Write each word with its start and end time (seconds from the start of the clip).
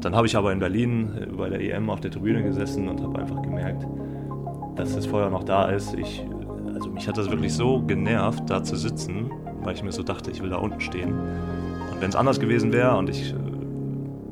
Dann 0.00 0.14
habe 0.14 0.26
ich 0.26 0.36
aber 0.36 0.52
in 0.52 0.58
Berlin 0.58 1.10
äh, 1.20 1.26
bei 1.26 1.48
der 1.48 1.60
EM 1.60 1.90
auf 1.90 2.00
der 2.00 2.10
Tribüne 2.10 2.42
gesessen 2.42 2.88
und 2.88 3.02
habe 3.02 3.18
einfach 3.18 3.42
gemerkt, 3.42 3.86
dass 4.76 4.94
das 4.94 5.06
Feuer 5.06 5.30
noch 5.30 5.44
da 5.44 5.66
ist. 5.66 5.94
Ich, 5.94 6.24
also 6.74 6.90
mich 6.90 7.08
hat 7.08 7.16
das 7.16 7.30
wirklich 7.30 7.54
so 7.54 7.82
genervt, 7.82 8.44
da 8.48 8.62
zu 8.62 8.76
sitzen, 8.76 9.30
weil 9.62 9.74
ich 9.74 9.82
mir 9.82 9.92
so 9.92 10.02
dachte, 10.02 10.30
ich 10.30 10.42
will 10.42 10.50
da 10.50 10.56
unten 10.56 10.80
stehen. 10.80 11.12
Und 11.12 12.00
wenn 12.00 12.10
es 12.10 12.16
anders 12.16 12.38
gewesen 12.40 12.72
wäre 12.72 12.96
und 12.96 13.08
ich 13.08 13.32
äh, 13.32 13.36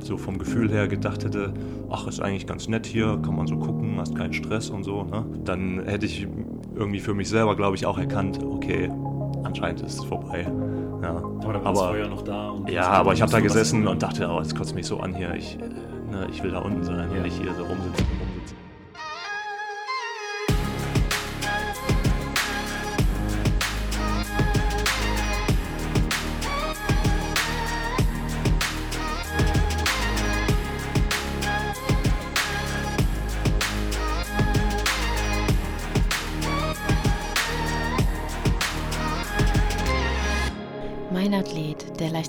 so 0.01 0.17
vom 0.19 0.39
Gefühl 0.39 0.71
her 0.71 0.87
gedacht 0.87 1.25
hätte, 1.25 1.55
ach, 1.91 2.07
ist 2.07 2.21
eigentlich 2.21 2.47
ganz 2.47 2.69
nett 2.69 2.87
hier, 2.87 3.19
kann 3.25 3.37
man 3.37 3.47
so 3.47 3.57
gucken, 3.57 3.97
hast 3.99 4.15
keinen 4.15 4.33
Stress 4.33 4.71
und 4.71 4.85
so, 4.85 5.05
ne? 5.05 5.25
dann 5.45 5.83
hätte 5.87 6.07
ich 6.07 6.27
irgendwie 6.75 7.01
für 7.01 7.15
mich 7.15 7.29
selber, 7.29 7.57
glaube 7.57 7.77
ich, 7.77 7.87
auch 7.87 7.99
erkannt, 7.99 8.39
okay, 8.43 8.91
anscheinend 9.45 9.81
ist 9.83 9.99
es 9.99 10.05
vorbei. 10.05 10.47
Ja. 11.03 11.17
Aber 11.17 11.53
da 11.53 11.65
war 11.65 11.73
das 11.73 11.83
Feuer 11.83 12.09
noch 12.09 12.23
da. 12.23 12.55
ja, 12.69 12.89
aber 12.89 13.13
ich 13.13 13.23
habe 13.23 13.31
da 13.31 13.41
gesessen 13.41 13.87
und 13.87 14.03
dachte, 14.03 14.29
oh, 14.29 14.41
jetzt 14.41 14.57
kotzt 14.57 14.75
mich 14.75 14.87
so 14.87 15.01
an 15.01 15.15
hier, 15.15 15.35
ich, 15.35 15.59
äh, 15.61 15.69
ne, 16.11 16.27
ich 16.31 16.43
will 16.43 16.51
da 16.51 16.61
unten 16.61 16.83
sein, 16.83 17.09
ja. 17.15 17.23
nicht 17.23 17.41
hier 17.41 17.55
so 17.55 17.65
rumsitzen. 17.65 18.07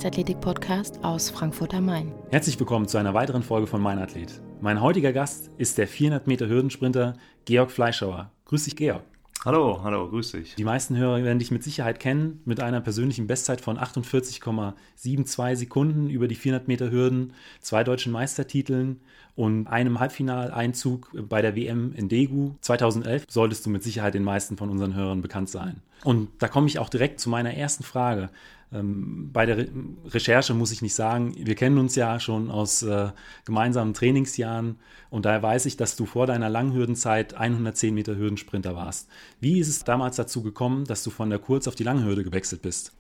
Leichtathletik-Podcast 0.06 1.04
aus 1.04 1.32
Frankfurt 1.32 1.74
am 1.74 1.88
Main. 1.88 2.14
Herzlich 2.30 2.60
willkommen 2.60 2.88
zu 2.88 3.00
einer 3.00 3.16
weiteren 3.16 3.42
Folge 3.42 3.66
von 3.66 3.82
Mein 3.82 3.98
Athlet. 3.98 4.40
Mein 4.62 4.80
heutiger 4.80 5.12
Gast 5.12 5.50
ist 5.58 5.80
der 5.80 5.88
400 5.88 6.28
Meter 6.28 6.48
Hürdensprinter 6.48 7.16
Georg 7.46 7.72
Fleischauer. 7.72 8.30
Grüß 8.46 8.66
dich, 8.66 8.76
Georg. 8.76 9.02
Hallo, 9.44 9.82
hallo, 9.84 10.08
grüß 10.10 10.34
dich. 10.34 10.54
Die 10.56 10.64
meisten 10.64 10.96
Hörer 10.96 11.24
werden 11.24 11.40
dich 11.40 11.50
mit 11.50 11.64
Sicherheit 11.64 12.00
kennen 12.00 12.40
mit 12.46 12.60
einer 12.60 12.82
persönlichen 12.82 13.26
Bestzeit 13.26 13.62
von 13.62 13.80
48,72 13.80 15.56
Sekunden 15.56 16.10
über 16.12 16.28
die 16.28 16.36
400 16.36 16.68
Meter 16.68 16.92
Hürden, 16.92 17.34
zwei 17.60 17.84
deutschen 17.84 18.12
Meistertiteln 18.12 19.02
und 19.36 19.66
einem 19.66 20.00
Halbfinaleinzug 20.00 21.10
bei 21.28 21.42
der 21.42 21.56
WM 21.56 21.94
in 21.94 22.10
Daegu 22.10 22.54
2011 22.62 23.26
solltest 23.28 23.66
du 23.66 23.72
mit 23.72 23.82
Sicherheit 23.84 24.14
den 24.14 24.24
meisten 24.24 24.56
von 24.56 24.70
unseren 24.70 24.96
Hörern 24.96 25.22
bekannt 25.22 25.50
sein. 25.50 25.82
Und 26.04 26.30
da 26.40 26.48
komme 26.48 26.68
ich 26.68 26.80
auch 26.80 26.90
direkt 26.90 27.20
zu 27.20 27.30
meiner 27.30 27.54
ersten 27.54 27.84
Frage. 27.84 28.30
Ähm, 28.76 29.30
bei 29.32 29.46
der 29.46 29.58
Re 29.58 29.68
Recherche 30.08 30.54
muss 30.54 30.72
ich 30.72 30.82
nicht 30.82 30.96
sagen, 30.96 31.34
wir 31.38 31.56
kennen 31.56 31.78
uns 31.78 31.96
ja 31.96 32.20
schon 32.20 32.52
aus 32.52 32.84
äh, 32.84 33.10
gemeinsamen 33.46 33.94
Trainingsjahren 33.94 34.80
und 35.10 35.26
daher 35.26 35.42
weiß 35.42 35.66
ich, 35.66 35.78
dass 35.78 35.96
du 35.96 36.06
vor 36.06 36.28
deiner 36.28 36.50
Langhürdenzeit 36.50 37.36
110 37.36 37.94
Meter 37.94 38.16
Hürdensprinter 38.16 38.76
warst. 38.76 39.08
Wie 39.40 39.60
ist 39.60 39.70
es 39.70 39.84
damals 39.84 40.18
dazu 40.18 40.44
gekommen, 40.44 40.86
dass 40.86 41.04
du 41.04 41.10
von 41.10 41.30
der 41.30 41.40
Kurz- 41.40 41.68
auf 41.68 41.76
die 41.76 41.84
Langhürde 41.84 42.24
gewechselt 42.24 42.62
bist? 42.62 42.94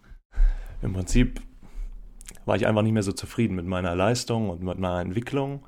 Im 0.81 0.93
Prinzip 0.93 1.41
war 2.45 2.55
ich 2.55 2.67
einfach 2.67 2.83
nicht 2.83 2.93
mehr 2.93 3.03
so 3.03 3.11
zufrieden 3.11 3.55
mit 3.55 3.65
meiner 3.65 3.95
Leistung 3.95 4.49
und 4.49 4.61
mit 4.61 4.79
meiner 4.79 5.01
Entwicklung. 5.01 5.65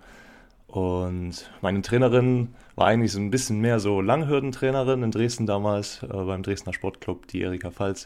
Und 0.68 1.50
meine 1.62 1.82
Trainerin 1.82 2.50
war 2.76 2.88
eigentlich 2.88 3.14
so 3.14 3.20
ein 3.20 3.32
bisschen 3.32 3.60
mehr 3.60 3.80
so 3.80 4.02
Langhürdentrainerin 4.02 5.02
in 5.02 5.12
Dresden 5.12 5.46
damals, 5.46 6.04
äh, 6.04 6.08
beim 6.08 6.44
Dresdner 6.44 6.74
Sportclub, 6.74 7.28
die 7.28 7.42
Erika 7.42 7.72
Pfalz. 7.72 8.06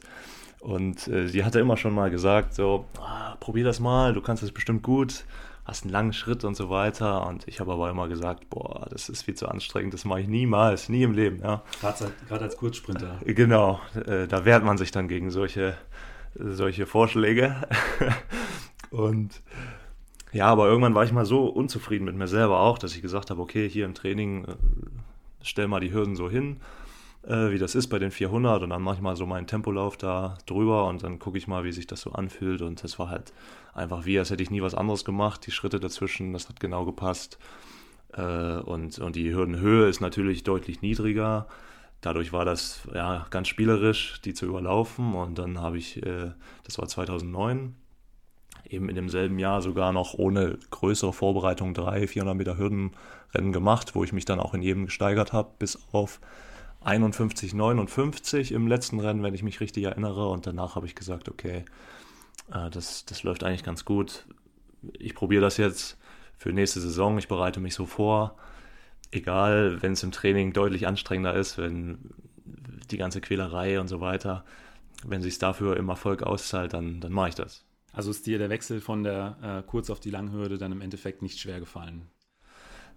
Und 0.61 1.07
äh, 1.07 1.27
sie 1.27 1.43
hatte 1.43 1.59
immer 1.59 1.75
schon 1.75 1.93
mal 1.93 2.11
gesagt, 2.11 2.53
so, 2.53 2.85
ah, 2.99 3.35
probier 3.39 3.65
das 3.65 3.79
mal, 3.79 4.13
du 4.13 4.21
kannst 4.21 4.43
das 4.43 4.51
bestimmt 4.51 4.83
gut, 4.83 5.25
hast 5.65 5.83
einen 5.83 5.91
langen 5.91 6.13
Schritt 6.13 6.43
und 6.43 6.55
so 6.55 6.69
weiter. 6.69 7.25
Und 7.25 7.47
ich 7.47 7.59
habe 7.59 7.73
aber 7.73 7.89
immer 7.89 8.07
gesagt, 8.07 8.47
boah, 8.51 8.87
das 8.91 9.09
ist 9.09 9.23
viel 9.23 9.33
zu 9.33 9.47
anstrengend, 9.47 9.95
das 9.95 10.05
mache 10.05 10.21
ich 10.21 10.27
niemals, 10.27 10.87
nie 10.87 11.01
im 11.01 11.13
Leben. 11.13 11.39
Ja. 11.41 11.63
Gerade 12.27 12.43
als 12.43 12.57
Kurzsprinter. 12.57 13.19
Äh, 13.25 13.33
genau, 13.33 13.81
äh, 14.05 14.27
da 14.27 14.45
wehrt 14.45 14.63
man 14.63 14.77
sich 14.77 14.91
dann 14.91 15.07
gegen 15.07 15.31
solche, 15.31 15.75
solche 16.35 16.85
Vorschläge. 16.85 17.55
und 18.91 19.41
ja, 20.31 20.45
aber 20.45 20.67
irgendwann 20.67 20.93
war 20.93 21.03
ich 21.03 21.11
mal 21.11 21.25
so 21.25 21.47
unzufrieden 21.47 22.05
mit 22.05 22.15
mir 22.15 22.27
selber 22.27 22.59
auch, 22.59 22.77
dass 22.77 22.95
ich 22.95 23.01
gesagt 23.01 23.31
habe, 23.31 23.41
okay, 23.41 23.67
hier 23.67 23.85
im 23.85 23.95
Training 23.95 24.45
äh, 24.45 24.55
stell 25.41 25.67
mal 25.67 25.79
die 25.79 25.91
Hürden 25.91 26.15
so 26.15 26.29
hin 26.29 26.57
äh, 27.23 27.51
wie 27.51 27.59
das 27.59 27.75
ist 27.75 27.87
bei 27.87 27.99
den 27.99 28.11
400 28.11 28.63
und 28.63 28.69
dann 28.69 28.81
mache 28.81 28.95
ich 28.95 29.01
mal 29.01 29.15
so 29.15 29.25
meinen 29.25 29.47
Tempolauf 29.47 29.97
da 29.97 30.37
drüber 30.45 30.87
und 30.87 31.03
dann 31.03 31.19
gucke 31.19 31.37
ich 31.37 31.47
mal, 31.47 31.63
wie 31.63 31.71
sich 31.71 31.87
das 31.87 32.01
so 32.01 32.11
anfühlt 32.11 32.61
und 32.61 32.83
das 32.83 32.97
war 32.99 33.09
halt 33.09 33.33
einfach 33.73 34.05
wie, 34.05 34.17
als 34.17 34.31
hätte 34.31 34.43
ich 34.43 34.51
nie 34.51 34.61
was 34.61 34.75
anderes 34.75 35.05
gemacht. 35.05 35.45
Die 35.45 35.51
Schritte 35.51 35.79
dazwischen, 35.79 36.33
das 36.33 36.49
hat 36.49 36.59
genau 36.59 36.85
gepasst 36.85 37.37
äh, 38.13 38.57
und, 38.57 38.99
und 38.99 39.15
die 39.15 39.33
Hürdenhöhe 39.33 39.87
ist 39.87 40.01
natürlich 40.01 40.43
deutlich 40.43 40.81
niedriger. 40.81 41.47
Dadurch 42.01 42.33
war 42.33 42.45
das 42.45 42.87
ja 42.93 43.27
ganz 43.29 43.47
spielerisch, 43.47 44.21
die 44.21 44.33
zu 44.33 44.47
überlaufen 44.47 45.13
und 45.13 45.37
dann 45.37 45.59
habe 45.59 45.77
ich, 45.77 46.03
äh, 46.03 46.31
das 46.63 46.79
war 46.79 46.87
2009, 46.87 47.75
eben 48.67 48.89
in 48.89 48.95
demselben 48.95 49.37
Jahr 49.37 49.61
sogar 49.61 49.93
noch 49.93 50.15
ohne 50.15 50.57
größere 50.71 51.13
Vorbereitung 51.13 51.73
drei 51.75 52.07
400 52.07 52.35
Meter 52.35 52.57
Hürdenrennen 52.57 53.51
gemacht, 53.51 53.93
wo 53.93 54.03
ich 54.03 54.13
mich 54.13 54.25
dann 54.25 54.39
auch 54.39 54.55
in 54.55 54.63
jedem 54.63 54.85
gesteigert 54.85 55.33
habe, 55.33 55.51
bis 55.59 55.77
auf 55.91 56.19
51, 56.81 57.53
59 57.53 58.51
im 58.51 58.67
letzten 58.67 58.99
Rennen, 58.99 59.23
wenn 59.23 59.33
ich 59.33 59.43
mich 59.43 59.59
richtig 59.59 59.83
erinnere. 59.83 60.29
Und 60.29 60.47
danach 60.47 60.75
habe 60.75 60.87
ich 60.87 60.95
gesagt, 60.95 61.29
okay, 61.29 61.63
äh, 62.51 62.69
das, 62.69 63.05
das 63.05 63.23
läuft 63.23 63.43
eigentlich 63.43 63.63
ganz 63.63 63.85
gut. 63.85 64.25
Ich 64.97 65.13
probiere 65.13 65.41
das 65.41 65.57
jetzt 65.57 65.97
für 66.37 66.51
nächste 66.51 66.81
Saison. 66.81 67.17
Ich 67.17 67.27
bereite 67.27 67.59
mich 67.59 67.75
so 67.75 67.85
vor. 67.85 68.35
Egal, 69.11 69.81
wenn 69.81 69.93
es 69.93 70.03
im 70.03 70.11
Training 70.11 70.53
deutlich 70.53 70.87
anstrengender 70.87 71.35
ist, 71.35 71.57
wenn 71.57 72.11
die 72.89 72.97
ganze 72.97 73.21
Quälerei 73.21 73.79
und 73.79 73.87
so 73.87 74.01
weiter, 74.01 74.43
wenn 75.03 75.21
sich 75.21 75.37
dafür 75.37 75.77
im 75.77 75.89
Erfolg 75.89 76.23
auszahlt, 76.23 76.73
dann, 76.73 76.99
dann 76.99 77.11
mache 77.11 77.29
ich 77.29 77.35
das. 77.35 77.65
Also 77.93 78.11
ist 78.11 78.25
dir 78.25 78.37
der 78.37 78.49
Wechsel 78.49 78.79
von 78.79 79.03
der 79.03 79.37
äh, 79.41 79.69
kurz 79.69 79.89
auf 79.89 79.99
die 79.99 80.11
Langhürde 80.11 80.57
dann 80.57 80.71
im 80.71 80.81
Endeffekt 80.81 81.21
nicht 81.21 81.39
schwer 81.39 81.59
gefallen? 81.59 82.07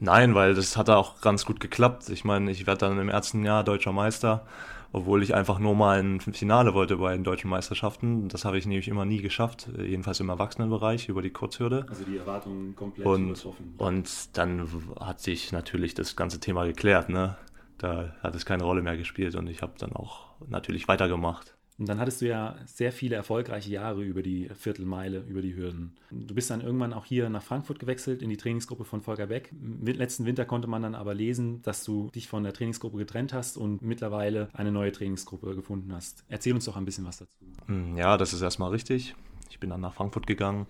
Nein, 0.00 0.34
weil 0.34 0.54
das 0.54 0.76
hat 0.76 0.90
auch 0.90 1.20
ganz 1.20 1.44
gut 1.44 1.60
geklappt. 1.60 2.08
Ich 2.08 2.24
meine, 2.24 2.50
ich 2.50 2.66
werde 2.66 2.80
dann 2.80 2.98
im 2.98 3.08
ersten 3.08 3.44
Jahr 3.44 3.64
deutscher 3.64 3.92
Meister, 3.92 4.46
obwohl 4.92 5.22
ich 5.22 5.34
einfach 5.34 5.58
nur 5.58 5.74
mal 5.74 6.00
ein 6.00 6.20
Finale 6.20 6.74
wollte 6.74 6.96
bei 6.96 7.14
den 7.14 7.24
deutschen 7.24 7.50
Meisterschaften. 7.50 8.28
Das 8.28 8.44
habe 8.44 8.58
ich 8.58 8.66
nämlich 8.66 8.88
immer 8.88 9.04
nie 9.04 9.22
geschafft, 9.22 9.68
jedenfalls 9.78 10.20
im 10.20 10.28
Erwachsenenbereich 10.28 11.08
über 11.08 11.22
die 11.22 11.30
Kurzhürde. 11.30 11.86
Also 11.88 12.04
die 12.04 12.16
Erwartungen 12.16 12.76
komplett 12.76 13.06
und, 13.06 13.30
übertroffen. 13.30 13.74
Und 13.78 14.36
dann 14.36 14.68
hat 15.00 15.20
sich 15.20 15.52
natürlich 15.52 15.94
das 15.94 16.16
ganze 16.16 16.40
Thema 16.40 16.64
geklärt. 16.64 17.08
Ne? 17.08 17.36
Da 17.78 18.14
hat 18.22 18.34
es 18.34 18.46
keine 18.46 18.64
Rolle 18.64 18.82
mehr 18.82 18.96
gespielt 18.96 19.34
und 19.34 19.48
ich 19.48 19.62
habe 19.62 19.72
dann 19.78 19.92
auch 19.92 20.26
natürlich 20.48 20.88
weitergemacht. 20.88 21.54
Und 21.76 21.88
dann 21.88 21.98
hattest 21.98 22.20
du 22.20 22.28
ja 22.28 22.56
sehr 22.66 22.92
viele 22.92 23.16
erfolgreiche 23.16 23.70
Jahre 23.70 24.04
über 24.04 24.22
die 24.22 24.48
Viertelmeile, 24.54 25.24
über 25.26 25.42
die 25.42 25.56
Hürden. 25.56 25.96
Du 26.10 26.32
bist 26.32 26.48
dann 26.48 26.60
irgendwann 26.60 26.92
auch 26.92 27.04
hier 27.04 27.28
nach 27.28 27.42
Frankfurt 27.42 27.80
gewechselt 27.80 28.22
in 28.22 28.30
die 28.30 28.36
Trainingsgruppe 28.36 28.84
von 28.84 29.00
Volker 29.00 29.26
Beck. 29.26 29.52
Letzten 29.82 30.24
Winter 30.24 30.44
konnte 30.44 30.68
man 30.68 30.82
dann 30.82 30.94
aber 30.94 31.14
lesen, 31.14 31.62
dass 31.62 31.82
du 31.82 32.10
dich 32.14 32.28
von 32.28 32.44
der 32.44 32.52
Trainingsgruppe 32.52 32.96
getrennt 32.98 33.32
hast 33.32 33.56
und 33.56 33.82
mittlerweile 33.82 34.48
eine 34.52 34.70
neue 34.70 34.92
Trainingsgruppe 34.92 35.56
gefunden 35.56 35.92
hast. 35.92 36.24
Erzähl 36.28 36.54
uns 36.54 36.64
doch 36.64 36.76
ein 36.76 36.84
bisschen 36.84 37.06
was 37.06 37.18
dazu. 37.18 37.36
Hm, 37.66 37.96
ja, 37.96 38.16
das 38.16 38.32
ist 38.32 38.42
erstmal 38.42 38.70
richtig. 38.70 39.16
Ich 39.50 39.58
bin 39.58 39.70
dann 39.70 39.80
nach 39.80 39.94
Frankfurt 39.94 40.28
gegangen 40.28 40.68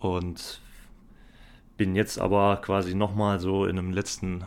und 0.00 0.60
bin 1.76 1.94
jetzt 1.94 2.18
aber 2.18 2.56
quasi 2.56 2.96
nochmal 2.96 3.38
so 3.38 3.66
in 3.66 3.78
einem 3.78 3.92
letzten, 3.92 4.42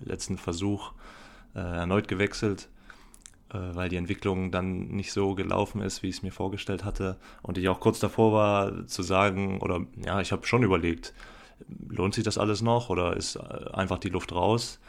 letzten 0.00 0.36
Versuch 0.36 0.94
äh, 1.54 1.60
erneut 1.60 2.08
gewechselt 2.08 2.68
weil 3.50 3.88
die 3.88 3.96
Entwicklung 3.96 4.50
dann 4.50 4.88
nicht 4.88 5.12
so 5.12 5.34
gelaufen 5.34 5.80
ist, 5.80 6.02
wie 6.02 6.08
ich 6.08 6.16
es 6.16 6.22
mir 6.22 6.32
vorgestellt 6.32 6.84
hatte. 6.84 7.16
Und 7.42 7.58
ich 7.58 7.68
auch 7.68 7.80
kurz 7.80 8.00
davor 8.00 8.32
war 8.32 8.86
zu 8.86 9.02
sagen, 9.02 9.60
oder 9.60 9.86
ja, 10.04 10.20
ich 10.20 10.32
habe 10.32 10.46
schon 10.46 10.62
überlegt, 10.62 11.14
lohnt 11.88 12.14
sich 12.14 12.24
das 12.24 12.38
alles 12.38 12.62
noch 12.62 12.90
oder 12.90 13.16
ist 13.16 13.36
äh, 13.36 13.70
einfach 13.72 13.98
die 13.98 14.08
Luft 14.08 14.32
raus? 14.32 14.80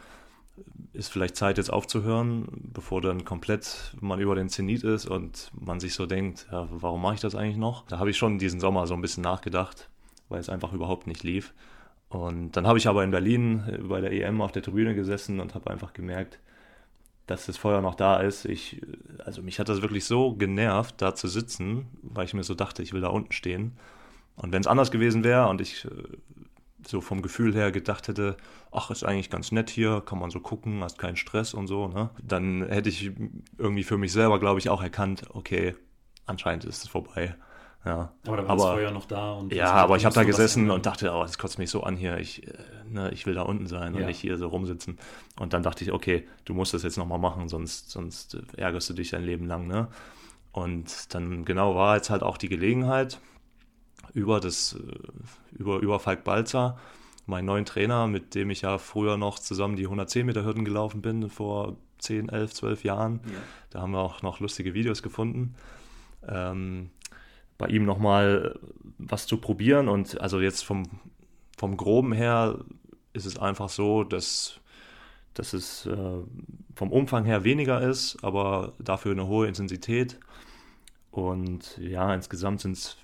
Ist 0.94 1.10
vielleicht 1.10 1.36
Zeit 1.36 1.58
jetzt 1.58 1.72
aufzuhören, 1.72 2.48
bevor 2.74 3.02
dann 3.02 3.26
komplett 3.26 3.96
man 4.00 4.20
über 4.20 4.36
den 4.36 4.50
Zenit 4.50 4.84
ist 4.84 5.06
und 5.06 5.52
man 5.54 5.80
sich 5.80 5.94
so 5.94 6.08
denkt, 6.08 6.48
ja, 6.52 6.68
warum 6.72 7.02
mache 7.02 7.16
ich 7.16 7.22
das 7.22 7.36
eigentlich 7.36 7.58
noch? 7.58 7.86
Da 7.88 8.00
habe 8.00 8.10
ich 8.10 8.18
schon 8.18 8.40
diesen 8.40 8.60
Sommer 8.60 8.88
so 8.88 8.96
ein 8.96 9.02
bisschen 9.02 9.24
nachgedacht, 9.24 9.90
weil 10.30 10.40
es 10.40 10.50
einfach 10.50 10.74
überhaupt 10.74 11.06
nicht 11.06 11.24
lief. 11.24 11.54
Und 12.10 12.54
dann 12.54 12.66
habe 12.66 12.78
ich 12.78 12.88
aber 12.88 13.04
in 13.04 13.12
Berlin 13.12 13.64
äh, 13.68 13.78
bei 13.78 14.02
der 14.02 14.12
EM 14.12 14.42
auf 14.42 14.52
der 14.52 14.64
Tribüne 14.64 14.96
gesessen 14.96 15.40
und 15.40 15.54
habe 15.54 15.70
einfach 15.70 15.94
gemerkt, 15.94 16.40
dass 17.28 17.46
das 17.46 17.58
Feuer 17.58 17.82
noch 17.82 17.96
da 17.96 18.18
ist. 18.18 18.46
Ich, 18.46 18.82
also 19.24 19.42
mich 19.44 19.60
hat 19.60 19.70
das 19.70 19.82
wirklich 19.82 20.06
so 20.06 20.34
genervt, 20.34 20.96
da 21.02 21.14
zu 21.14 21.28
sitzen, 21.28 21.88
weil 22.02 22.26
ich 22.26 22.34
mir 22.34 22.44
so 22.44 22.56
dachte, 22.56 22.82
ich 22.82 22.94
will 22.94 23.02
da 23.02 23.10
unten 23.10 23.34
stehen. 23.34 23.78
Und 24.36 24.54
wenn 24.54 24.62
es 24.62 24.68
anders 24.68 24.92
gewesen 24.92 25.24
wäre 25.24 25.48
und 25.48 25.62
ich 25.62 25.86
äh, 25.86 25.90
so 26.86 27.02
vom 27.02 27.22
Gefühl 27.22 27.54
her 27.54 27.72
gedacht 27.72 28.08
hätte, 28.08 28.38
ach, 28.72 28.92
ist 28.92 29.04
eigentlich 29.04 29.30
ganz 29.30 29.52
nett 29.52 29.70
hier, 29.70 30.02
kann 30.06 30.20
man 30.20 30.30
so 30.30 30.40
gucken, 30.40 30.84
hast 30.84 30.98
keinen 30.98 31.18
Stress 31.18 31.54
und 31.54 31.68
so, 31.68 31.88
ne? 31.88 32.12
Dann 32.24 32.66
hätte 32.68 32.90
ich 32.90 33.12
irgendwie 33.58 33.84
für 33.84 33.98
mich 33.98 34.14
selber, 34.14 34.40
glaube 34.40 34.60
ich, 34.60 34.70
auch 34.70 34.82
erkannt, 34.82 35.24
okay, 35.34 35.76
anscheinend 36.26 36.64
ist 36.66 36.84
es 36.84 36.90
vorbei. 36.90 37.36
Ja. 37.88 38.12
Aber 38.26 38.38
da 38.38 38.48
war 38.48 38.56
das 38.58 38.66
Feuer 38.66 38.92
noch 38.92 39.06
da. 39.06 39.32
Und 39.32 39.54
ja, 39.54 39.72
aber 39.72 39.96
ich 39.96 40.04
habe 40.04 40.14
da 40.14 40.24
gesessen 40.24 40.70
und 40.70 40.86
dachte, 40.86 41.10
oh, 41.14 41.22
das 41.22 41.38
kotzt 41.38 41.58
mich 41.58 41.70
so 41.70 41.84
an 41.84 41.96
hier. 41.96 42.18
Ich, 42.18 42.46
äh, 42.46 42.54
ne, 42.90 43.12
ich 43.12 43.26
will 43.26 43.34
da 43.34 43.44
unten 43.44 43.66
sein 43.66 43.94
ja. 43.94 44.02
und 44.02 44.08
nicht 44.08 44.20
hier 44.20 44.38
so 44.38 44.50
rumsitzen. 44.50 44.98
Und 45.40 45.54
dann 45.54 45.64
dachte 45.64 45.86
ich, 45.86 45.94
okay, 45.94 46.28
du 46.44 46.54
musst 46.54 46.74
das 46.74 46.84
jetzt 46.84 46.98
nochmal 46.98 47.18
machen, 47.18 47.48
sonst, 47.48 47.90
sonst 47.90 48.38
ärgerst 48.58 48.90
du 48.90 48.94
dich 48.94 49.12
dein 49.12 49.24
Leben 49.24 49.48
lang. 49.48 49.68
Ne? 49.68 49.88
Und 50.52 51.14
dann 51.16 51.46
genau 51.46 51.76
war 51.76 51.96
jetzt 51.96 52.10
halt 52.10 52.24
auch 52.24 52.38
die 52.38 52.50
Gelegenheit 52.50 53.20
über 54.14 54.42
das, 54.42 54.74
äh, 54.74 55.58
über, 55.58 55.80
über 55.80 56.00
Falk 56.02 56.26
Balzer, 56.26 56.78
meinen 57.26 57.46
neuen 57.46 57.66
Trainer, 57.66 58.08
mit 58.08 58.36
dem 58.36 58.50
ich 58.50 58.64
ja 58.64 58.78
früher 58.80 59.16
noch 59.16 59.40
zusammen 59.40 59.78
die 59.78 59.86
110 59.86 60.26
Meter 60.26 60.44
Hürden 60.44 60.66
gelaufen 60.66 61.02
bin, 61.02 61.30
vor 61.30 61.78
10, 62.00 62.28
11, 62.28 62.54
12 62.54 62.84
Jahren. 62.84 63.22
Ja. 63.26 63.40
Da 63.70 63.82
haben 63.82 63.92
wir 63.92 64.00
auch 64.00 64.22
noch 64.24 64.42
lustige 64.42 64.74
Videos 64.74 65.02
gefunden. 65.02 65.56
Ähm, 66.28 66.90
bei 67.58 67.68
ihm 67.68 67.86
nochmal 67.86 68.60
was 68.98 69.28
zu 69.28 69.38
probieren 69.38 69.88
und 69.88 70.20
also 70.22 70.40
jetzt 70.40 70.64
vom, 70.64 70.84
vom 71.58 71.78
Groben 71.78 72.14
her 72.14 72.60
ist 73.14 73.26
es 73.26 73.38
einfach 73.38 73.70
so, 73.70 74.04
dass, 74.04 74.60
dass 75.34 75.54
es 75.54 75.86
äh, 75.86 76.18
vom 76.76 76.92
Umfang 76.92 77.26
her 77.26 77.44
weniger 77.44 77.82
ist, 77.82 78.24
aber 78.24 78.74
dafür 78.80 79.12
eine 79.12 79.28
hohe 79.28 79.48
Intensität. 79.48 80.20
Und 81.12 81.78
ja, 81.80 82.14
insgesamt 82.14 82.62
sind 82.62 82.74
es 82.74 82.98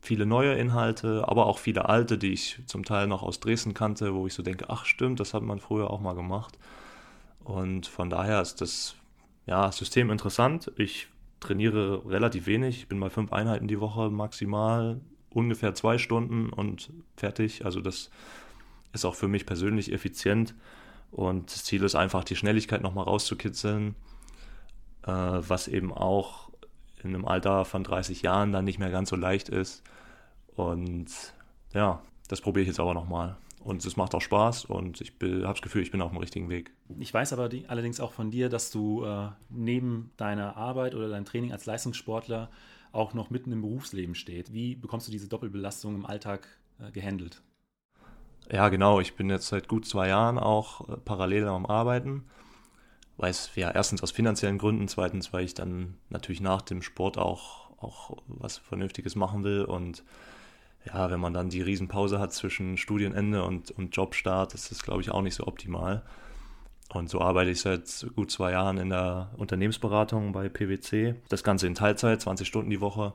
viele 0.00 0.26
neue 0.26 0.54
Inhalte, 0.54 1.24
aber 1.26 1.46
auch 1.46 1.58
viele 1.58 1.88
alte, 1.88 2.18
die 2.18 2.32
ich 2.32 2.60
zum 2.66 2.84
Teil 2.84 3.06
noch 3.06 3.22
aus 3.22 3.40
Dresden 3.40 3.74
kannte, 3.74 4.14
wo 4.14 4.26
ich 4.26 4.34
so 4.34 4.42
denke, 4.42 4.66
ach 4.68 4.84
stimmt, 4.84 5.18
das 5.20 5.34
hat 5.34 5.42
man 5.42 5.58
früher 5.58 5.90
auch 5.90 6.00
mal 6.00 6.14
gemacht. 6.14 6.58
Und 7.42 7.86
von 7.86 8.10
daher 8.10 8.40
ist 8.40 8.60
das 8.60 8.94
ja, 9.46 9.70
System 9.72 10.10
interessant. 10.10 10.70
Ich 10.76 11.08
trainiere 11.42 12.02
relativ 12.06 12.46
wenig, 12.46 12.78
ich 12.78 12.88
bin 12.88 13.00
bei 13.00 13.10
fünf 13.10 13.32
Einheiten 13.32 13.68
die 13.68 13.80
Woche 13.80 14.10
maximal, 14.10 15.00
ungefähr 15.30 15.74
zwei 15.74 15.98
Stunden 15.98 16.50
und 16.50 16.90
fertig. 17.16 17.64
Also 17.64 17.80
das 17.80 18.10
ist 18.92 19.04
auch 19.04 19.14
für 19.14 19.28
mich 19.28 19.46
persönlich 19.46 19.92
effizient. 19.92 20.54
Und 21.10 21.52
das 21.52 21.64
Ziel 21.64 21.82
ist 21.82 21.94
einfach, 21.94 22.24
die 22.24 22.36
Schnelligkeit 22.36 22.82
nochmal 22.82 23.04
rauszukitzeln, 23.04 23.94
äh, 25.02 25.10
was 25.10 25.68
eben 25.68 25.92
auch 25.92 26.50
in 27.02 27.10
einem 27.10 27.26
Alter 27.26 27.64
von 27.64 27.84
30 27.84 28.22
Jahren 28.22 28.52
dann 28.52 28.64
nicht 28.64 28.78
mehr 28.78 28.90
ganz 28.90 29.10
so 29.10 29.16
leicht 29.16 29.48
ist. 29.48 29.82
Und 30.54 31.08
ja, 31.74 32.02
das 32.28 32.40
probiere 32.40 32.62
ich 32.62 32.68
jetzt 32.68 32.80
aber 32.80 32.94
nochmal. 32.94 33.36
Und 33.64 33.84
es 33.84 33.96
macht 33.96 34.14
auch 34.14 34.20
Spaß 34.20 34.64
und 34.64 35.00
ich 35.00 35.12
habe 35.20 35.42
das 35.42 35.62
Gefühl, 35.62 35.82
ich 35.82 35.92
bin 35.92 36.02
auf 36.02 36.10
dem 36.10 36.18
richtigen 36.18 36.48
Weg. 36.48 36.72
Ich 36.98 37.14
weiß 37.14 37.32
aber 37.32 37.48
die, 37.48 37.68
allerdings 37.68 38.00
auch 38.00 38.12
von 38.12 38.30
dir, 38.30 38.48
dass 38.48 38.70
du 38.70 39.04
äh, 39.04 39.28
neben 39.50 40.10
deiner 40.16 40.56
Arbeit 40.56 40.94
oder 40.94 41.08
deinem 41.08 41.24
Training 41.24 41.52
als 41.52 41.66
Leistungssportler 41.66 42.50
auch 42.90 43.14
noch 43.14 43.30
mitten 43.30 43.52
im 43.52 43.62
Berufsleben 43.62 44.14
steht. 44.14 44.52
Wie 44.52 44.74
bekommst 44.74 45.06
du 45.06 45.12
diese 45.12 45.28
Doppelbelastung 45.28 45.94
im 45.94 46.06
Alltag 46.06 46.48
äh, 46.80 46.90
gehandelt? 46.90 47.40
Ja, 48.50 48.68
genau. 48.68 49.00
Ich 49.00 49.14
bin 49.14 49.30
jetzt 49.30 49.46
seit 49.46 49.68
gut 49.68 49.86
zwei 49.86 50.08
Jahren 50.08 50.38
auch 50.38 50.88
äh, 50.88 50.96
parallel 50.96 51.46
am 51.46 51.64
Arbeiten 51.64 52.24
weil 53.16 53.30
es 53.30 53.54
ja 53.54 53.70
erstens 53.70 54.02
aus 54.02 54.10
finanziellen 54.10 54.58
Gründen, 54.58 54.88
zweitens, 54.88 55.32
weil 55.32 55.44
ich 55.44 55.54
dann 55.54 55.94
natürlich 56.08 56.40
nach 56.40 56.62
dem 56.62 56.82
Sport 56.82 57.18
auch, 57.18 57.70
auch 57.78 58.16
was 58.26 58.58
Vernünftiges 58.58 59.14
machen 59.14 59.44
will 59.44 59.64
und 59.64 60.02
ja, 60.86 61.10
wenn 61.10 61.20
man 61.20 61.32
dann 61.32 61.48
die 61.48 61.62
Riesenpause 61.62 62.18
hat 62.18 62.32
zwischen 62.32 62.76
Studienende 62.76 63.44
und, 63.44 63.70
und 63.72 63.94
Jobstart, 63.94 64.54
das 64.54 64.70
ist, 64.70 64.82
glaube 64.82 65.02
ich, 65.02 65.10
auch 65.10 65.22
nicht 65.22 65.34
so 65.34 65.46
optimal. 65.46 66.02
Und 66.88 67.08
so 67.08 67.20
arbeite 67.20 67.50
ich 67.50 67.60
seit 67.60 68.06
gut 68.14 68.30
zwei 68.30 68.52
Jahren 68.52 68.76
in 68.76 68.90
der 68.90 69.30
Unternehmensberatung 69.36 70.32
bei 70.32 70.48
PwC. 70.48 71.14
Das 71.28 71.42
Ganze 71.42 71.66
in 71.66 71.74
Teilzeit, 71.74 72.20
20 72.20 72.46
Stunden 72.46 72.70
die 72.70 72.80
Woche. 72.80 73.14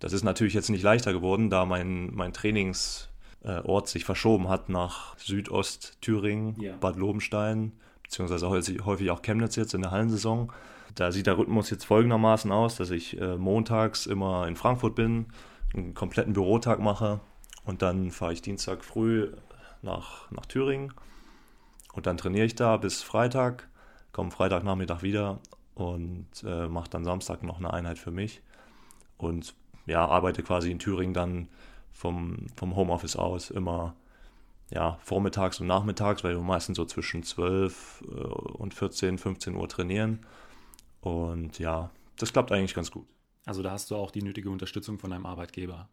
Das 0.00 0.12
ist 0.12 0.22
natürlich 0.22 0.52
jetzt 0.52 0.68
nicht 0.68 0.82
leichter 0.82 1.12
geworden, 1.12 1.48
da 1.48 1.64
mein, 1.64 2.14
mein 2.14 2.34
Trainingsort 2.34 3.88
sich 3.88 4.04
verschoben 4.04 4.48
hat 4.48 4.68
nach 4.68 5.16
Südost-Thüringen, 5.18 6.60
ja. 6.60 6.76
Bad 6.76 6.96
Lobenstein 6.96 7.72
beziehungsweise 8.06 8.48
häufig 8.48 9.10
auch 9.10 9.22
Chemnitz 9.22 9.56
jetzt 9.56 9.74
in 9.74 9.82
der 9.82 9.90
Hallensaison. 9.90 10.52
Da 10.94 11.12
sieht 11.12 11.26
der 11.26 11.36
Rhythmus 11.36 11.70
jetzt 11.70 11.84
folgendermaßen 11.84 12.50
aus, 12.52 12.76
dass 12.76 12.90
ich 12.90 13.20
äh, 13.20 13.36
montags 13.36 14.06
immer 14.06 14.46
in 14.46 14.56
Frankfurt 14.56 14.94
bin, 14.94 15.26
einen 15.76 15.94
kompletten 15.94 16.32
Bürotag 16.32 16.80
mache 16.80 17.20
und 17.64 17.82
dann 17.82 18.10
fahre 18.10 18.32
ich 18.32 18.42
Dienstag 18.42 18.84
früh 18.84 19.32
nach, 19.82 20.30
nach 20.30 20.46
Thüringen 20.46 20.92
und 21.92 22.06
dann 22.06 22.16
trainiere 22.16 22.46
ich 22.46 22.54
da 22.54 22.76
bis 22.76 23.02
Freitag, 23.02 23.68
komme 24.12 24.30
Freitagnachmittag 24.30 25.02
wieder 25.02 25.40
und 25.74 26.26
äh, 26.44 26.68
mache 26.68 26.90
dann 26.90 27.04
Samstag 27.04 27.42
noch 27.42 27.58
eine 27.58 27.72
Einheit 27.72 27.98
für 27.98 28.10
mich 28.10 28.42
und 29.18 29.54
ja, 29.86 30.06
arbeite 30.06 30.42
quasi 30.42 30.70
in 30.70 30.78
Thüringen 30.78 31.14
dann 31.14 31.48
vom, 31.92 32.46
vom 32.56 32.76
Homeoffice 32.76 33.16
aus 33.16 33.50
immer 33.50 33.94
ja, 34.70 34.98
vormittags 35.00 35.60
und 35.60 35.66
nachmittags, 35.68 36.24
weil 36.24 36.34
wir 36.36 36.42
meistens 36.42 36.76
so 36.76 36.84
zwischen 36.84 37.22
12 37.22 38.04
äh, 38.08 38.14
und 38.14 38.74
14, 38.74 39.18
15 39.18 39.54
Uhr 39.54 39.68
trainieren. 39.68 40.26
Und 41.00 41.58
ja, 41.58 41.90
das 42.18 42.32
klappt 42.32 42.50
eigentlich 42.50 42.74
ganz 42.74 42.90
gut. 42.90 43.06
Also 43.46 43.62
da 43.62 43.70
hast 43.70 43.90
du 43.90 43.96
auch 43.96 44.10
die 44.10 44.22
nötige 44.22 44.50
Unterstützung 44.50 44.98
von 44.98 45.10
deinem 45.10 45.24
Arbeitgeber. 45.24 45.88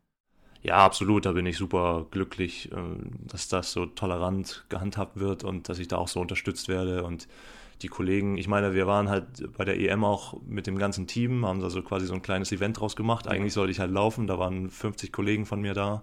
Ja, 0.64 0.78
absolut. 0.78 1.26
Da 1.26 1.34
bin 1.34 1.46
ich 1.46 1.58
super 1.58 2.08
glücklich, 2.10 2.72
äh, 2.72 2.76
dass 3.28 3.48
das 3.48 3.72
so 3.72 3.86
tolerant 3.86 4.66
gehandhabt 4.70 5.20
wird 5.20 5.44
und 5.44 5.70
dass 5.70 5.80
ich 5.80 5.88
da 5.88 5.98
auch 5.98 6.08
so 6.08 6.20
unterstützt 6.20 6.68
werde. 6.68 7.04
Und 7.04 7.28
die 7.82 7.90
Kollegen, 7.90 8.38
ich 8.38 8.48
meine, 8.48 8.74
wir 8.74 8.88
waren 8.88 9.10
halt 9.10 9.56
bei 9.58 9.66
der 9.66 9.80
EM 9.80 10.04
auch 10.04 10.42
mit 10.48 10.68
dem 10.68 10.78
ganzen 10.78 11.06
Team, 11.06 11.46
haben 11.46 11.60
da 11.60 11.70
so 11.70 11.82
quasi 11.82 12.08
so 12.08 12.14
ein 12.14 12.22
kleines 12.22 12.52
Event 12.52 12.80
draus 12.80 12.96
gemacht. 12.96 13.28
Eigentlich 13.28 13.54
sollte 13.54 13.72
ich 13.72 13.80
halt 13.80 13.92
laufen, 13.92 14.26
da 14.26 14.40
waren 14.40 14.70
50 14.70 15.12
Kollegen 15.12 15.46
von 15.46 15.62
mir 15.62 15.74
da. 15.74 16.02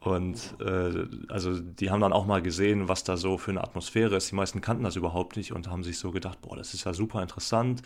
Und 0.00 0.56
äh, 0.60 1.06
also 1.28 1.60
die 1.60 1.90
haben 1.90 2.00
dann 2.00 2.12
auch 2.12 2.26
mal 2.26 2.42
gesehen, 2.42 2.88
was 2.88 3.04
da 3.04 3.16
so 3.16 3.38
für 3.38 3.52
eine 3.52 3.62
Atmosphäre 3.62 4.16
ist. 4.16 4.30
Die 4.30 4.34
meisten 4.34 4.60
kannten 4.60 4.82
das 4.82 4.96
überhaupt 4.96 5.36
nicht 5.36 5.52
und 5.52 5.68
haben 5.68 5.84
sich 5.84 5.98
so 5.98 6.10
gedacht, 6.10 6.40
boah, 6.42 6.56
das 6.56 6.74
ist 6.74 6.84
ja 6.84 6.92
super 6.92 7.22
interessant 7.22 7.82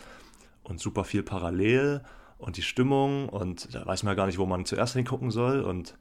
und 0.63 0.79
super 0.79 1.03
viel 1.03 1.23
parallel 1.23 2.01
und 2.37 2.57
die 2.57 2.61
Stimmung 2.61 3.29
und 3.29 3.73
da 3.73 3.85
weiß 3.85 4.03
man 4.03 4.11
ja 4.11 4.15
gar 4.15 4.25
nicht, 4.27 4.37
wo 4.37 4.45
man 4.45 4.65
zuerst 4.65 4.93
hingucken 4.93 5.31
soll. 5.31 5.61
Und 5.61 5.97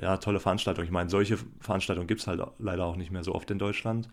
ja, 0.00 0.16
tolle 0.16 0.40
Veranstaltung. 0.40 0.84
Ich 0.84 0.90
meine, 0.90 1.10
solche 1.10 1.38
Veranstaltungen 1.60 2.06
gibt 2.06 2.20
es 2.20 2.26
halt 2.26 2.40
leider 2.58 2.84
auch 2.84 2.96
nicht 2.96 3.10
mehr 3.10 3.24
so 3.24 3.34
oft 3.34 3.50
in 3.50 3.58
Deutschland. 3.58 4.08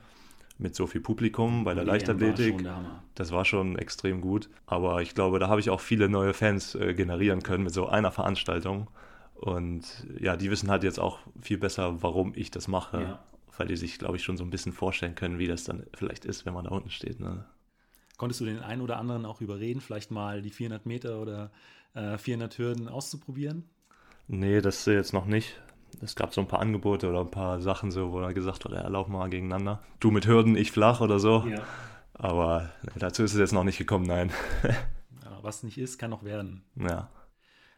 Mit 0.58 0.74
so 0.74 0.88
viel 0.88 1.02
Publikum 1.02 1.66
bei 1.66 1.74
der 1.74 1.84
Leichtathletik. 1.84 2.64
War 2.64 3.02
das 3.16 3.32
war 3.32 3.44
schon 3.44 3.78
extrem 3.78 4.22
gut. 4.22 4.50
Aber 4.68 5.02
ich 5.02 5.14
glaube, 5.14 5.38
da 5.38 5.50
habe 5.50 5.60
ich 5.60 5.70
auch 5.70 5.82
viele 5.82 6.08
neue 6.08 6.34
Fans 6.34 6.76
äh, 6.76 6.94
generieren 6.94 7.44
können 7.44 7.64
mit 7.64 7.74
so 7.74 7.88
einer 7.88 8.12
Veranstaltung. 8.12 8.88
Und 9.36 9.84
ja, 10.18 10.38
die 10.38 10.50
wissen 10.50 10.72
halt 10.72 10.84
jetzt 10.84 11.00
auch 11.00 11.20
viel 11.42 11.58
besser, 11.58 12.02
warum 12.02 12.32
ich 12.36 12.52
das 12.52 12.70
mache, 12.70 13.02
ja. 13.02 13.20
weil 13.58 13.68
die 13.68 13.76
sich, 13.76 14.00
glaube 14.00 14.16
ich, 14.16 14.24
schon 14.24 14.38
so 14.38 14.46
ein 14.46 14.50
bisschen 14.50 14.72
vorstellen 14.72 15.14
können, 15.14 15.40
wie 15.40 15.48
das 15.48 15.66
dann 15.66 15.84
vielleicht 15.94 16.24
ist, 16.24 16.46
wenn 16.46 16.54
man 16.54 16.64
da 16.64 16.72
unten 16.72 16.90
steht. 16.90 17.20
Ne? 17.20 17.44
Konntest 18.18 18.42
du 18.42 18.46
den 18.46 18.60
einen 18.60 18.82
oder 18.82 18.98
anderen 18.98 19.26
auch 19.26 19.42
überreden, 19.42 19.82
vielleicht 19.82 20.12
mal 20.12 20.42
die 20.42 20.52
400 20.52 20.86
Meter 20.86 21.22
oder 21.22 21.52
äh, 21.94 22.18
400 22.18 22.58
Hürden 22.58 22.88
auszuprobieren? 22.88 23.66
Nee, 24.28 24.62
das 24.62 24.86
jetzt 24.86 25.14
noch 25.14 25.26
nicht. 25.26 25.62
Es 26.02 26.16
gab 26.16 26.34
so 26.34 26.42
ein 26.42 26.48
paar 26.48 26.60
Angebote 26.60 27.10
oder 27.10 27.22
ein 27.22 27.32
paar 27.32 27.62
Sachen, 27.62 27.92
so, 27.92 28.12
wo 28.12 28.20
er 28.20 28.34
gesagt 28.34 28.66
hat, 28.66 28.72
ja, 28.72 28.88
lauf 28.88 29.08
mal 29.08 29.30
gegeneinander. 29.30 29.82
Du 30.00 30.12
mit 30.12 30.28
Hürden, 30.28 30.56
ich 30.56 30.72
flach 30.72 31.02
oder 31.02 31.20
so. 31.20 31.46
Ja. 31.48 31.64
Aber 32.14 32.70
dazu 32.96 33.24
ist 33.24 33.34
es 33.34 33.40
jetzt 33.40 33.54
noch 33.54 33.64
nicht 33.64 33.78
gekommen, 33.78 34.06
nein. 34.06 34.32
ja, 34.64 35.40
was 35.42 35.64
nicht 35.64 35.78
ist, 35.78 35.98
kann 35.98 36.10
noch 36.10 36.24
werden. 36.24 36.64
Ja. 36.76 37.10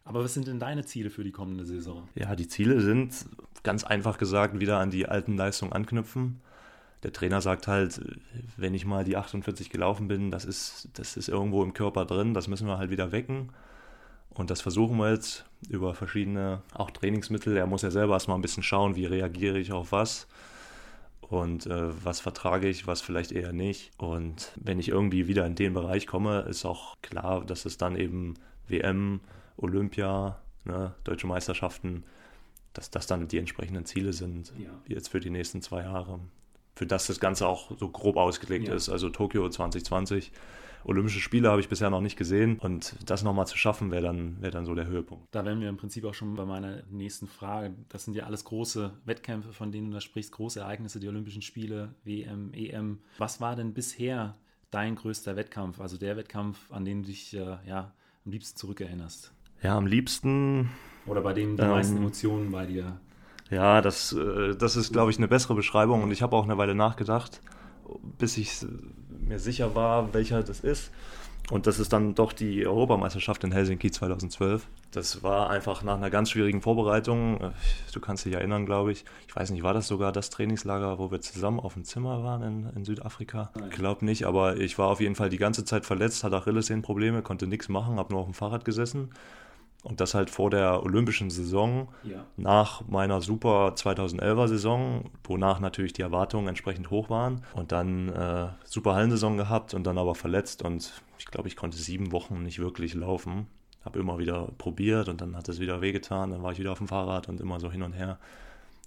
Aber 0.04 0.24
was 0.24 0.34
sind 0.34 0.48
denn 0.48 0.60
deine 0.60 0.86
Ziele 0.86 1.10
für 1.10 1.24
die 1.24 1.32
kommende 1.32 1.66
Saison? 1.66 2.08
Ja, 2.16 2.36
die 2.36 2.48
Ziele 2.48 2.80
sind 2.80 3.14
ganz 3.64 3.84
einfach 3.84 4.18
gesagt 4.18 4.60
wieder 4.60 4.80
an 4.80 4.90
die 4.90 5.08
alten 5.08 5.36
Leistungen 5.36 5.74
anknüpfen. 5.74 6.42
Der 7.04 7.14
Trainer 7.14 7.42
sagt 7.42 7.68
halt, 7.68 8.02
wenn 8.58 8.74
ich 8.74 8.86
mal 8.86 9.04
die 9.04 9.18
48 9.18 9.70
gelaufen 9.70 10.08
bin, 10.08 10.32
das 10.32 10.46
ist, 10.46 10.90
das 10.94 11.16
ist 11.16 11.30
irgendwo 11.30 11.64
im 11.64 11.74
Körper 11.74 12.06
drin, 12.06 12.34
das 12.34 12.48
müssen 12.48 12.68
wir 12.68 12.78
halt 12.78 12.90
wieder 12.90 13.12
wecken. 13.12 13.50
Und 14.30 14.50
das 14.52 14.62
versuchen 14.62 14.98
wir 14.98 15.12
jetzt 15.12 15.46
über 15.70 15.94
verschiedene, 15.94 16.62
auch 16.74 16.92
Trainingsmittel. 16.92 17.58
Er 17.58 17.68
muss 17.68 17.82
ja 17.82 17.92
selber 17.92 18.14
erstmal 18.14 18.38
ein 18.38 18.42
bisschen 18.42 18.64
schauen, 18.64 18.96
wie 18.96 19.06
reagiere 19.06 19.58
ich 19.58 19.72
auf 19.72 19.92
was 19.92 20.28
und 21.22 21.66
äh, 21.66 22.06
was 22.06 22.20
vertrage 22.20 22.68
ich, 22.70 22.88
was 22.88 23.02
vielleicht 23.02 23.32
eher 23.32 23.54
nicht. 23.54 23.92
Und 23.98 24.52
wenn 24.56 24.80
ich 24.80 24.90
irgendwie 24.90 25.28
wieder 25.28 25.46
in 25.46 25.56
den 25.56 25.74
Bereich 25.74 26.08
komme, 26.08 26.42
ist 26.42 26.66
auch 26.66 26.96
klar, 27.02 27.44
dass 27.46 27.66
es 27.66 27.78
dann 27.78 27.96
eben 27.96 28.36
WM, 28.68 29.20
Olympia, 29.58 30.40
ne, 30.66 30.94
deutsche 31.04 31.28
Meisterschaften, 31.28 32.04
dass 32.74 32.92
das 32.92 33.08
dann 33.08 33.28
die 33.28 33.40
entsprechenden 33.40 33.86
Ziele 33.86 34.14
sind, 34.14 34.54
ja. 34.58 34.70
jetzt 34.88 35.10
für 35.10 35.20
die 35.20 35.30
nächsten 35.30 35.62
zwei 35.62 35.82
Jahre. 35.82 36.20
Für 36.78 36.86
das 36.86 37.08
das 37.08 37.20
Ganze 37.20 37.48
auch 37.48 37.72
so 37.80 37.90
grob 37.90 38.18
ausgelegt 38.18 38.68
ja. 38.68 38.76
ist. 38.76 38.88
Also 38.88 39.10
Tokio 39.10 39.50
2020, 39.50 40.32
Olympische 40.84 41.20
Spiele 41.20 41.50
habe 41.50 41.60
ich 41.60 41.70
bisher 41.70 41.90
noch 41.90 42.02
nicht 42.02 42.18
gesehen 42.18 42.60
und 42.60 42.96
das 43.04 43.24
nochmal 43.24 43.48
zu 43.48 43.58
schaffen, 43.58 43.90
wäre 43.90 44.04
dann, 44.04 44.40
wär 44.42 44.52
dann 44.52 44.66
so 44.66 44.76
der 44.76 44.86
Höhepunkt. 44.86 45.26
Da 45.32 45.44
wären 45.44 45.60
wir 45.60 45.70
im 45.70 45.78
Prinzip 45.78 46.06
auch 46.06 46.14
schon 46.14 46.36
bei 46.36 46.46
meiner 46.46 46.84
nächsten 46.92 47.28
Frage. 47.28 47.74
Das 47.90 48.06
sind 48.06 48.14
ja 48.14 48.26
alles 48.26 48.44
große 48.44 48.94
Wettkämpfe, 49.06 49.54
von 49.54 49.72
denen 49.72 49.88
du 49.88 49.96
da 49.96 50.02
sprichst, 50.02 50.32
große 50.34 50.60
Ereignisse, 50.60 51.00
die 51.00 51.08
Olympischen 51.08 51.42
Spiele, 51.42 51.96
WM, 52.04 52.54
EM. 52.54 53.00
Was 53.18 53.42
war 53.42 53.56
denn 53.56 53.74
bisher 53.74 54.36
dein 54.70 54.96
größter 54.96 55.36
Wettkampf, 55.36 55.82
also 55.82 55.98
der 55.98 56.16
Wettkampf, 56.16 56.72
an 56.72 56.86
den 56.86 57.02
du 57.02 57.08
dich 57.08 57.34
äh, 57.34 57.58
ja, 57.68 57.92
am 58.24 58.32
liebsten 58.32 58.58
zurückerinnerst? 58.58 59.34
Ja, 59.64 59.76
am 59.76 59.88
liebsten. 59.88 60.70
Oder 61.08 61.22
bei 61.22 61.34
dem 61.34 61.58
die 61.58 61.64
Ähm, 61.64 61.70
meisten 61.70 61.98
Emotionen 61.98 62.52
bei 62.52 62.68
dir? 62.68 63.00
Ja, 63.50 63.82
das, 63.82 64.14
äh, 64.14 64.56
das 64.56 64.76
ist, 64.76 64.92
glaube 64.92 65.12
ich, 65.12 65.18
eine 65.18 65.28
bessere 65.28 65.56
Beschreibung 65.56 66.04
und 66.04 66.12
ich 66.12 66.22
habe 66.22 66.36
auch 66.36 66.44
eine 66.44 66.58
Weile 66.58 66.76
nachgedacht, 66.76 67.42
bis 68.18 68.38
ich 68.38 68.66
mir 69.20 69.40
sicher 69.40 69.76
war, 69.76 70.14
welcher 70.14 70.44
das 70.44 70.60
ist. 70.60 70.92
Und 71.50 71.66
das 71.66 71.80
ist 71.80 71.94
dann 71.94 72.14
doch 72.14 72.34
die 72.34 72.68
Europameisterschaft 72.68 73.42
in 73.46 73.54
Helsinki 73.54 73.90
2012. 73.90 74.68
Das 74.92 75.24
war 75.24 75.50
einfach 75.50 75.82
nach 75.82 75.96
einer 75.96 76.10
ganz 76.10 76.32
schwierigen 76.32 76.62
Vorbereitung. 76.62 77.40
Äh, 77.40 77.52
Du 77.94 78.02
kannst 78.02 78.26
dich 78.26 78.34
erinnern, 78.34 78.66
glaube 78.66 78.92
ich. 78.92 79.06
Ich 79.28 79.36
weiß 79.36 79.50
nicht, 79.52 79.64
war 79.64 79.74
das 79.74 79.88
sogar 79.88 80.12
das 80.12 80.30
Trainingslager, 80.30 81.00
wo 81.00 81.10
wir 81.10 81.22
zusammen 81.22 81.60
auf 81.60 81.74
dem 81.74 81.84
Zimmer 81.86 82.22
waren 82.24 82.44
in, 82.44 82.70
in 82.76 82.84
Südafrika? 82.86 83.50
Ich 83.70 83.76
glaube 83.76 84.06
nicht, 84.06 84.26
aber 84.26 84.58
ich 84.58 84.78
war 84.78 84.90
auf 84.90 85.00
jeden 85.00 85.16
Fall 85.16 85.30
die 85.30 85.38
ganze 85.38 85.64
Zeit 85.64 85.86
verletzt, 85.86 86.24
hatte 86.24 86.36
Achillessehnenprobleme, 86.36 87.22
konnte 87.22 87.48
nichts 87.48 87.70
machen, 87.70 87.98
habe 87.98 88.14
nur 88.14 88.22
auf 88.22 88.28
dem 88.28 88.34
Fahrrad 88.34 88.66
gesessen. 88.66 89.10
Und 89.88 90.02
das 90.02 90.14
halt 90.14 90.30
vor 90.30 90.50
der 90.50 90.84
olympischen 90.84 91.30
Saison 91.30 91.88
Ja. 92.04 92.26
nach 92.36 92.86
meiner 92.90 93.22
super 93.22 93.74
2011er 93.76 94.50
Saison, 94.50 95.10
wonach 95.24 95.62
natürlich 95.62 95.94
die 95.94 96.02
Erwartungen 96.02 96.50
entsprechend 96.50 96.90
hoch 96.90 97.10
waren 97.10 97.42
und 97.54 97.72
dann 97.72 98.10
äh, 98.10 98.50
super 98.66 98.96
Hallensaison 98.96 99.38
gehabt 99.38 99.74
und 99.74 99.86
dann 99.88 99.98
aber 99.98 100.14
verletzt 100.14 100.62
und 100.62 101.02
ich 101.20 101.26
glaube, 101.28 101.48
ich 101.48 101.56
konnte 101.56 101.78
sieben 101.78 102.12
Wochen 102.12 102.44
nicht 102.44 102.60
wirklich 102.60 102.96
laufen. 102.96 103.48
Habe 103.86 104.00
immer 104.00 104.18
wieder 104.18 104.50
probiert 104.58 105.08
und 105.08 105.22
dann 105.22 105.38
hat 105.38 105.48
es 105.48 105.62
wieder 105.62 105.80
wehgetan, 105.80 106.32
dann 106.32 106.44
war 106.44 106.52
ich 106.52 106.60
wieder 106.60 106.74
auf 106.74 106.80
dem 106.80 106.90
Fahrrad 106.90 107.30
und 107.30 107.40
immer 107.40 107.62
so 107.62 107.72
hin 107.72 107.82
und 107.82 107.94
her. 107.94 108.20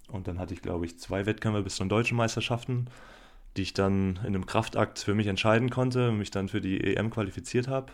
Und 0.07 0.27
dann 0.27 0.37
hatte 0.37 0.53
ich, 0.53 0.61
glaube 0.61 0.85
ich, 0.85 0.99
zwei 0.99 1.25
Wettkämpfe 1.25 1.63
bis 1.63 1.77
zu 1.77 1.83
den 1.83 1.89
deutschen 1.89 2.15
Meisterschaften, 2.17 2.85
die 3.57 3.63
ich 3.63 3.73
dann 3.73 4.17
in 4.17 4.27
einem 4.27 4.45
Kraftakt 4.45 4.99
für 4.99 5.15
mich 5.15 5.25
entscheiden 5.25 5.71
konnte, 5.71 6.11
mich 6.11 6.29
dann 6.29 6.47
für 6.47 6.61
die 6.61 6.79
EM 6.95 7.09
qualifiziert 7.09 7.67
habe. 7.67 7.91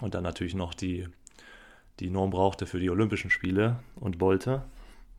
Und 0.00 0.14
dann 0.14 0.24
natürlich 0.24 0.54
noch 0.56 0.74
die 0.74 1.06
die 2.00 2.10
Norm 2.10 2.30
brauchte 2.30 2.66
für 2.66 2.78
die 2.80 2.90
Olympischen 2.90 3.30
Spiele 3.30 3.76
und 3.96 4.20
wollte. 4.20 4.62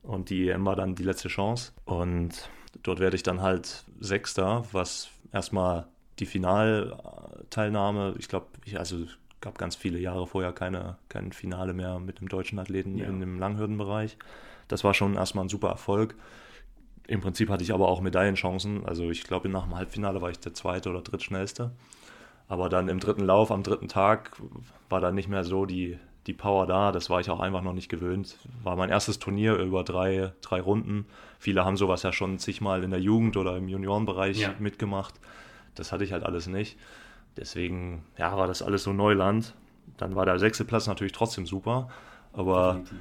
Und 0.04 0.30
die 0.30 0.50
EM 0.50 0.66
war 0.66 0.76
dann 0.76 0.96
die 0.96 1.04
letzte 1.04 1.28
Chance. 1.28 1.74
Und 1.86 2.50
dort 2.84 3.00
werde 3.00 3.16
ich 3.16 3.24
dann 3.24 3.42
halt 3.42 3.84
Sechster, 4.00 4.64
was 4.72 5.10
erstmal 5.32 5.88
die 6.20 6.26
Finalteilnahme, 6.26 8.16
ich 8.18 8.28
glaube, 8.28 8.48
ich, 8.66 8.78
also 8.80 8.98
es 8.98 9.18
gab 9.42 9.58
ganz 9.58 9.76
viele 9.76 10.00
Jahre 10.00 10.28
vorher 10.28 10.52
keine, 10.52 10.98
kein 11.08 11.32
Finale 11.32 11.74
mehr 11.74 12.00
mit 12.00 12.20
einem 12.20 12.30
deutschen 12.30 12.60
Athleten 12.60 12.98
Ja. 12.98 13.08
in 13.08 13.20
dem 13.20 13.40
Langhürdenbereich. 13.40 14.18
Das 14.68 14.84
war 14.84 14.94
schon 14.94 15.16
erstmal 15.16 15.46
ein 15.46 15.50
super 15.50 15.70
Erfolg. 15.70 16.16
Im 17.08 17.22
Prinzip 17.22 17.50
hatte 17.50 17.64
ich 17.64 17.74
aber 17.74 17.88
auch 17.88 18.02
Medaillenchancen. 18.02 18.86
Also 18.86 19.10
ich 19.10 19.24
glaube, 19.24 19.50
nach 19.50 19.64
dem 19.64 19.76
Halbfinale 19.76 20.22
war 20.22 20.30
ich 20.30 20.40
der 20.40 20.54
zweite 20.54 20.90
oder 20.90 21.02
drittschnellste. 21.02 21.72
Aber 22.48 22.70
dann 22.70 22.88
im 22.88 23.00
dritten 23.00 23.24
Lauf, 23.26 23.52
am 23.52 23.64
dritten 23.64 23.88
Tag, 23.88 24.40
war 24.90 25.02
dann 25.02 25.16
nicht 25.16 25.28
mehr 25.30 25.44
so 25.44 25.66
die, 25.66 25.98
die 26.30 26.34
Power 26.34 26.66
da. 26.68 26.92
Das 26.92 27.10
war 27.10 27.20
ich 27.20 27.30
auch 27.30 27.40
einfach 27.40 27.62
noch 27.62 27.74
nicht 27.74 27.90
gewöhnt. 27.90 28.38
War 28.64 28.76
mein 28.76 28.90
erstes 28.90 29.20
Turnier 29.20 29.56
über 29.56 29.84
drei, 29.84 30.32
drei 30.42 30.62
Runden. 30.62 31.06
Viele 31.40 31.66
haben 31.66 31.76
sowas 31.76 32.04
ja 32.04 32.14
schon 32.14 32.38
zigmal 32.40 32.84
in 32.84 32.92
der 32.92 33.02
Jugend 33.02 33.36
oder 33.36 33.58
im 33.58 33.68
Juniorenbereich 33.68 34.40
Ja. 34.40 34.54
mitgemacht. 34.60 35.16
Das 35.76 35.92
hatte 35.92 36.04
ich 36.04 36.14
halt 36.14 36.24
alles 36.24 36.48
nicht. 36.48 36.78
Deswegen, 37.36 38.04
ja, 38.18 38.36
war 38.38 38.48
das 38.48 38.62
alles 38.62 38.84
so 38.84 38.94
Neuland. 38.94 39.56
Dann 39.98 40.16
war 40.16 40.26
der 40.26 40.40
sechste 40.40 40.66
Platz 40.66 40.88
natürlich 40.88 41.14
trotzdem 41.14 41.46
super. 41.46 41.90
Aber 42.34 42.74
Definitiv. 42.74 42.98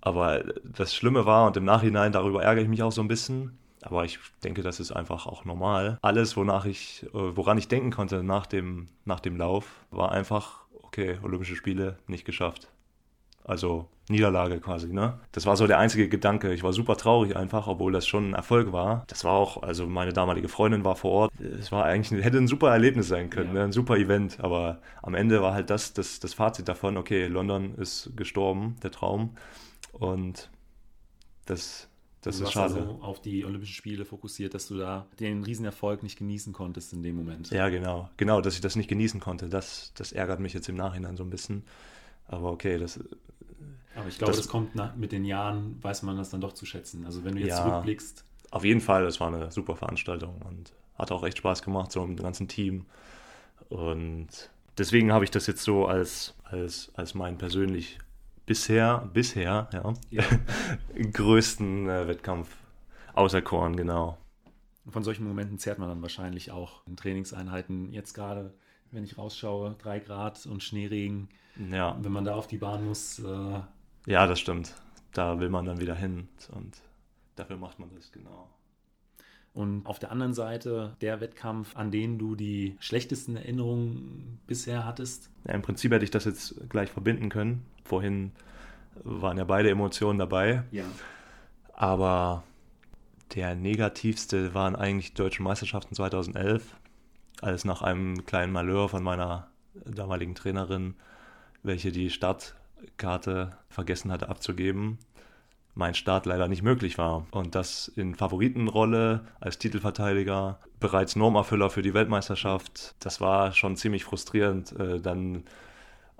aber 0.00 0.44
das 0.64 0.94
Schlimme 0.94 1.26
war, 1.26 1.46
und 1.46 1.56
im 1.56 1.64
Nachhinein 1.64 2.12
darüber 2.12 2.42
ärgere 2.42 2.62
ich 2.64 2.68
mich 2.68 2.82
auch 2.82 2.92
so 2.92 3.00
ein 3.00 3.08
bisschen, 3.08 3.56
aber 3.82 4.04
ich 4.04 4.18
denke, 4.44 4.62
das 4.62 4.78
ist 4.78 4.92
einfach 4.92 5.26
auch 5.26 5.44
normal. 5.44 5.98
Alles, 6.02 6.36
wonach 6.36 6.66
ich, 6.66 7.04
äh, 7.14 7.36
woran 7.36 7.56
ich 7.58 7.68
denken 7.68 7.90
konnte 7.90 8.22
nach 8.22 8.46
dem, 8.46 8.88
nach 9.04 9.20
dem 9.20 9.36
Lauf, 9.36 9.66
war 9.90 10.12
einfach, 10.12 10.61
okay, 10.92 11.18
Olympische 11.22 11.56
Spiele 11.56 11.96
nicht 12.06 12.24
geschafft. 12.24 12.68
Also 13.44 13.88
Niederlage 14.08 14.60
quasi, 14.60 14.92
ne? 14.92 15.18
Das 15.32 15.46
war 15.46 15.56
so 15.56 15.66
der 15.66 15.78
einzige 15.78 16.08
Gedanke. 16.08 16.52
Ich 16.52 16.62
war 16.62 16.72
super 16.72 16.96
traurig 16.96 17.34
einfach, 17.36 17.66
obwohl 17.66 17.90
das 17.92 18.06
schon 18.06 18.30
ein 18.30 18.34
Erfolg 18.34 18.72
war. 18.72 19.02
Das 19.08 19.24
war 19.24 19.32
auch, 19.32 19.62
also 19.64 19.86
meine 19.88 20.12
damalige 20.12 20.48
Freundin 20.48 20.84
war 20.84 20.94
vor 20.94 21.10
Ort. 21.10 21.32
Es 21.40 21.72
war 21.72 21.84
eigentlich, 21.84 22.24
hätte 22.24 22.38
ein 22.38 22.46
super 22.46 22.70
Erlebnis 22.70 23.08
sein 23.08 23.30
können, 23.30 23.48
Ja. 23.48 23.52
ne? 23.54 23.64
ein 23.64 23.72
super 23.72 23.96
Event. 23.96 24.38
Aber 24.40 24.80
am 25.02 25.14
Ende 25.14 25.42
war 25.42 25.54
halt 25.54 25.70
das, 25.70 25.92
das 25.92 26.20
das 26.20 26.34
Fazit 26.34 26.68
davon, 26.68 26.96
okay, 26.96 27.26
London 27.26 27.74
ist 27.76 28.12
gestorben, 28.16 28.76
der 28.82 28.92
Traum. 28.92 29.36
Und 29.92 30.48
das, 31.46 31.88
das 32.22 32.38
du 32.38 32.44
ist 32.44 32.52
schade. 32.52 32.74
also 32.74 32.98
auf 33.02 33.20
die 33.20 33.44
Olympischen 33.44 33.74
Spiele 33.74 34.04
fokussiert, 34.04 34.54
dass 34.54 34.66
du 34.68 34.76
da 34.78 35.06
den 35.20 35.42
Riesenerfolg 35.44 36.02
nicht 36.02 36.18
genießen 36.18 36.52
konntest 36.52 36.92
in 36.92 37.02
dem 37.02 37.16
Moment. 37.16 37.50
Ja, 37.50 37.68
genau. 37.68 38.08
Genau, 38.16 38.40
dass 38.40 38.54
ich 38.54 38.60
das 38.60 38.76
nicht 38.76 38.88
genießen 38.88 39.20
konnte. 39.20 39.48
Das, 39.48 39.92
das 39.96 40.12
ärgert 40.12 40.40
mich 40.40 40.52
jetzt 40.54 40.68
im 40.68 40.76
Nachhinein 40.76 41.16
so 41.16 41.22
ein 41.24 41.30
bisschen. 41.30 41.64
Aber 42.28 42.50
okay, 42.50 42.78
das, 42.78 42.98
Aber 43.94 44.08
ich 44.08 44.16
glaube, 44.18 44.30
das, 44.32 44.38
Das- 44.42 44.48
kommt 44.48 44.74
nach, 44.74 44.96
mit 44.96 45.12
den 45.12 45.24
Jahren, 45.24 45.76
weiß 45.82 46.02
man 46.02 46.16
das 46.16 46.30
dann 46.30 46.40
doch 46.40 46.52
zu 46.54 46.64
schätzen. 46.64 47.04
Also 47.04 47.24
wenn 47.24 47.34
du 47.34 47.40
jetzt 47.40 47.50
Ja. 47.50 47.62
zurückblickst, 47.68 48.24
auf 48.50 48.64
jeden 48.64 48.80
Fall, 48.80 49.04
das 49.04 49.18
war 49.20 49.28
eine 49.28 49.50
super 49.50 49.76
Veranstaltung 49.76 50.40
und 50.48 50.72
hat 50.96 51.10
auch 51.10 51.24
echt 51.24 51.38
Spaß 51.38 51.62
gemacht, 51.62 51.90
so 51.92 52.06
mit 52.06 52.18
dem 52.18 52.22
ganzen 52.22 52.48
Team. 52.48 52.84
Und 53.68 54.28
deswegen 54.78 55.12
habe 55.12 55.24
ich 55.24 55.30
das 55.30 55.46
jetzt 55.46 55.62
so 55.62 55.86
als, 55.86 56.34
als, 56.44 56.90
als 56.94 57.14
meinen 57.14 57.38
persönlich 57.38 57.98
bisher, 58.52 59.08
bisher, 59.14 59.66
ja, 59.72 59.94
Ja. 60.10 60.24
größten 61.12 61.88
äh, 61.88 62.06
Wettkampf 62.06 62.54
auserkoren, 63.14 63.76
genau. 63.76 64.18
von 64.90 65.02
solchen 65.02 65.26
Momenten 65.26 65.58
zehrt 65.58 65.78
man 65.78 65.88
dann 65.88 66.02
wahrscheinlich 66.02 66.50
auch 66.50 66.86
in 66.86 66.94
Trainingseinheiten. 66.96 67.90
Jetzt 67.92 68.12
gerade, 68.12 68.52
wenn 68.90 69.04
ich 69.04 69.16
rausschaue, 69.16 69.74
drei 69.78 70.00
Grad 70.00 70.44
und 70.44 70.62
Schneeregen, 70.62 71.30
Ja, 71.70 71.96
wenn 72.02 72.12
man 72.12 72.26
da 72.26 72.34
auf 72.34 72.46
die 72.46 72.58
Bahn 72.58 72.84
muss, 72.84 73.20
äh, 73.20 73.60
ja, 74.06 74.26
das 74.26 74.38
stimmt. 74.38 74.74
Da 75.12 75.40
will 75.40 75.48
man 75.48 75.64
dann 75.64 75.80
wieder 75.80 75.94
hin 75.94 76.28
und 76.50 76.76
dafür 77.36 77.56
macht 77.56 77.78
man 77.78 77.88
das, 77.94 78.12
genau. 78.12 78.50
Und 79.54 79.84
auf 79.84 79.98
der 79.98 80.10
anderen 80.10 80.32
Seite 80.32 80.96
der 81.02 81.20
Wettkampf, 81.20 81.76
an 81.76 81.90
den 81.90 82.18
du 82.18 82.34
die 82.34 82.76
schlechtesten 82.80 83.36
Erinnerungen 83.36 84.38
bisher 84.46 84.86
hattest. 84.86 85.30
Ja, 85.46 85.52
Im 85.52 85.62
Prinzip 85.62 85.92
hätte 85.92 86.04
ich 86.04 86.10
das 86.10 86.24
jetzt 86.24 86.70
gleich 86.70 86.90
verbinden 86.90 87.28
können. 87.28 87.66
Vorhin 87.84 88.32
waren 89.04 89.36
ja 89.36 89.44
beide 89.44 89.68
Emotionen 89.68 90.18
dabei. 90.18 90.62
Ja. 90.70 90.84
Aber 91.74 92.44
der 93.34 93.54
negativste 93.54 94.54
waren 94.54 94.76
eigentlich 94.76 95.10
die 95.10 95.22
deutschen 95.22 95.44
Meisterschaften 95.44 95.94
2011, 95.94 96.76
als 97.40 97.64
nach 97.64 97.82
einem 97.82 98.24
kleinen 98.24 98.52
Malheur 98.52 98.88
von 98.88 99.02
meiner 99.02 99.48
damaligen 99.84 100.34
Trainerin, 100.34 100.94
welche 101.62 101.92
die 101.92 102.10
Startkarte 102.10 103.56
vergessen 103.68 104.12
hatte 104.12 104.28
abzugeben, 104.28 104.98
mein 105.74 105.94
Start 105.94 106.26
leider 106.26 106.48
nicht 106.48 106.62
möglich 106.62 106.98
war. 106.98 107.26
Und 107.30 107.54
das 107.54 107.88
in 107.88 108.14
Favoritenrolle 108.14 109.24
als 109.40 109.58
Titelverteidiger, 109.58 110.58
bereits 110.80 111.16
Normerfüller 111.16 111.70
für 111.70 111.82
die 111.82 111.94
Weltmeisterschaft. 111.94 112.94
Das 113.00 113.20
war 113.20 113.52
schon 113.52 113.76
ziemlich 113.76 114.04
frustrierend, 114.04 114.78
äh, 114.78 115.00
dann 115.00 115.44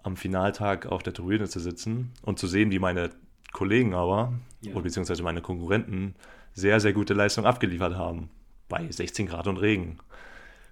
am 0.03 0.17
Finaltag 0.17 0.87
auf 0.87 1.03
der 1.03 1.13
Tribüne 1.13 1.49
zu 1.49 1.61
sitzen 1.61 2.13
und 2.23 2.39
zu 2.39 2.47
sehen, 2.47 2.71
wie 2.71 2.79
meine 2.79 3.11
Kollegen 3.53 3.95
aber, 3.95 4.33
Ja. 4.63 4.73
oder 4.73 4.83
beziehungsweise 4.83 5.23
meine 5.23 5.43
Konkurrenten, 5.43 6.15
sehr, 6.55 6.81
sehr 6.81 6.93
gute 6.93 7.15
Leistung 7.15 7.45
abgeliefert 7.47 7.97
haben. 7.97 8.31
Bei 8.69 8.91
16 8.91 9.27
Grad 9.27 9.47
und 9.47 9.59
Regen. 9.59 9.99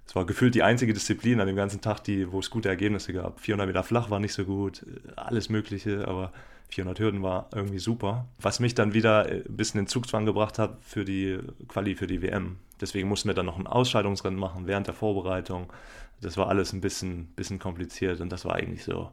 Es 0.06 0.16
war 0.16 0.24
gefühlt 0.24 0.54
die 0.54 0.62
einzige 0.62 0.92
Disziplin 0.94 1.40
an 1.40 1.46
dem 1.46 1.54
ganzen 1.56 1.80
Tag, 1.80 2.02
die, 2.04 2.32
wo 2.32 2.40
es 2.40 2.50
gute 2.50 2.68
Ergebnisse 2.68 3.12
gab. 3.12 3.40
400 3.40 3.66
Meter 3.68 3.82
flach 3.84 4.10
war 4.10 4.18
nicht 4.20 4.32
so 4.32 4.44
gut, 4.44 4.82
äh, 4.82 5.12
alles 5.16 5.48
Mögliche, 5.50 6.08
aber 6.08 6.32
400 6.70 6.98
Hürden 6.98 7.22
war 7.22 7.48
irgendwie 7.54 7.78
super. 7.78 8.26
Was 8.40 8.60
mich 8.60 8.74
dann 8.74 8.94
wieder 8.94 9.30
äh, 9.30 9.42
ein 9.48 9.56
bisschen 9.56 9.80
in 9.80 9.86
Zugzwang 9.86 10.24
gebracht 10.24 10.58
hat 10.58 10.78
für 10.82 11.04
die 11.04 11.38
Quali 11.68 11.94
für 11.94 12.06
die 12.06 12.22
WM. 12.22 12.58
Deswegen 12.80 13.08
mussten 13.08 13.28
wir 13.28 13.34
dann 13.34 13.46
noch 13.46 13.58
ein 13.58 13.66
Ausscheidungsrennen 13.66 14.38
machen 14.38 14.66
während 14.66 14.86
der 14.86 14.94
Vorbereitung. 14.94 15.72
Das 16.20 16.36
war 16.36 16.48
alles 16.48 16.72
ein 16.72 16.80
bisschen, 16.80 17.26
bisschen 17.36 17.58
kompliziert 17.58 18.20
und 18.20 18.30
das 18.30 18.44
war 18.44 18.54
eigentlich 18.54 18.84
so 18.84 19.10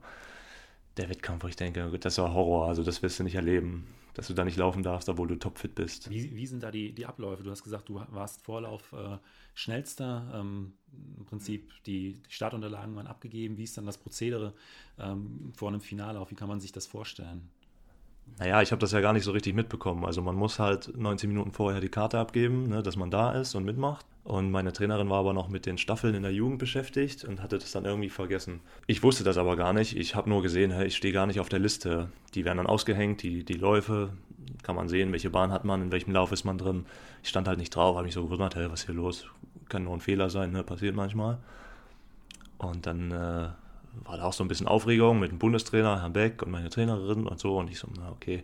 der 0.98 1.10
Wettkampf, 1.10 1.44
wo 1.44 1.48
ich 1.48 1.56
denke, 1.56 1.90
das 2.00 2.18
war 2.18 2.34
Horror, 2.34 2.68
also 2.68 2.84
das 2.84 3.02
wirst 3.02 3.20
du 3.20 3.24
nicht 3.24 3.36
erleben, 3.36 3.88
dass 4.14 4.28
du 4.28 4.34
da 4.34 4.44
nicht 4.44 4.58
laufen 4.58 4.82
darfst, 4.82 5.10
obwohl 5.10 5.28
du 5.28 5.36
topfit 5.36 5.76
bist. 5.76 6.10
Wie, 6.10 6.36
wie 6.36 6.48
sind 6.48 6.64
da 6.64 6.72
die, 6.72 6.94
die 6.94 7.06
Abläufe? 7.06 7.44
Du 7.44 7.52
hast 7.52 7.64
gesagt, 7.64 7.88
du 7.90 8.02
warst 8.10 8.42
Vorlauf 8.42 8.92
äh, 8.94 9.18
schnellster. 9.54 10.32
Ähm, 10.34 10.74
Im 11.18 11.26
Prinzip 11.26 11.72
die, 11.86 12.14
die 12.14 12.34
Startunterlagen 12.34 12.96
waren 12.96 13.08
abgegeben. 13.08 13.58
Wie 13.58 13.64
ist 13.64 13.78
dann 13.78 13.86
das 13.86 13.98
Prozedere 13.98 14.54
ähm, 14.98 15.52
vor 15.56 15.70
einem 15.70 15.82
Finale 15.82 16.20
auf? 16.20 16.32
Wie 16.32 16.36
kann 16.36 16.48
man 16.48 16.60
sich 16.60 16.72
das 16.72 16.88
vorstellen? 16.88 17.50
Naja, 18.40 18.62
ich 18.62 18.72
habe 18.72 18.80
das 18.80 18.92
ja 18.92 19.02
gar 19.02 19.14
nicht 19.14 19.24
so 19.24 19.32
richtig 19.32 19.56
mitbekommen. 19.56 20.04
Also 20.04 20.22
man 20.22 20.36
muss 20.36 20.60
halt 20.60 20.96
19 20.98 21.30
Minuten 21.30 21.52
vorher 21.52 21.80
die 21.80 21.90
Karte 21.90 22.20
abgeben, 22.20 22.68
ne, 22.70 22.84
dass 22.84 22.96
man 22.96 23.10
da 23.10 23.34
ist 23.34 23.56
und 23.56 23.66
mitmacht. 23.66 24.06
Und 24.28 24.52
meine 24.52 24.74
Trainerin 24.74 25.10
war 25.10 25.20
aber 25.20 25.32
noch 25.32 25.48
mit 25.48 25.66
den 25.66 25.78
Staffeln 25.78 26.14
in 26.14 26.22
der 26.22 26.34
Jugend 26.34 26.60
beschäftigt 26.60 27.24
und 27.24 27.42
hatte 27.42 27.60
das 27.60 27.72
dann 27.72 27.86
irgendwie 27.86 28.10
vergessen. 28.10 28.60
Ich 28.86 29.02
wusste 29.02 29.24
das 29.24 29.38
aber 29.38 29.56
gar 29.56 29.72
nicht. 29.72 29.96
Ich 29.96 30.16
habe 30.16 30.30
nur 30.30 30.42
gesehen, 30.42 30.78
ich 30.82 30.98
stehe 30.98 31.14
gar 31.14 31.28
nicht 31.28 31.40
auf 31.40 31.48
der 31.48 31.60
Liste. 31.60 32.10
Die 32.36 32.44
werden 32.44 32.58
dann 32.58 32.68
ausgehängt, 32.68 33.24
die, 33.24 33.46
die 33.46 33.54
Läufe. 33.54 34.10
Kann 34.64 34.76
man 34.76 34.90
sehen, 34.90 35.14
welche 35.14 35.30
Bahn 35.30 35.54
hat 35.54 35.64
man, 35.64 35.82
in 35.82 35.92
welchem 35.94 36.12
Lauf 36.12 36.34
ist 36.34 36.44
man 36.44 36.58
drin. 36.58 36.86
Ich 37.24 37.30
stand 37.30 37.48
halt 37.48 37.58
nicht 37.58 37.74
drauf, 37.74 37.96
habe 37.96 38.04
mich 38.04 38.16
so 38.16 38.26
gewundert, 38.26 38.58
hey, 38.58 38.70
was 38.70 38.82
ist 38.82 38.88
hier 38.88 38.96
los? 38.96 39.28
Kann 39.70 39.86
nur 39.86 39.94
ein 39.94 40.02
Fehler 40.02 40.30
sein, 40.30 40.52
ne? 40.52 40.62
passiert 40.62 40.94
manchmal. 40.94 41.38
Und 42.58 42.86
dann 42.86 43.12
äh, 43.12 43.14
war 43.14 44.18
da 44.18 44.24
auch 44.24 44.34
so 44.34 44.44
ein 44.44 44.50
bisschen 44.50 44.68
Aufregung 44.68 45.22
mit 45.22 45.32
dem 45.32 45.40
Bundestrainer, 45.40 46.02
Herrn 46.02 46.12
Beck 46.12 46.42
und 46.42 46.52
meine 46.52 46.70
Trainerin 46.70 47.28
und 47.28 47.40
so. 47.40 47.58
Und 47.58 47.72
ich 47.72 47.80
so, 47.80 47.88
na 47.98 48.12
okay, 48.12 48.44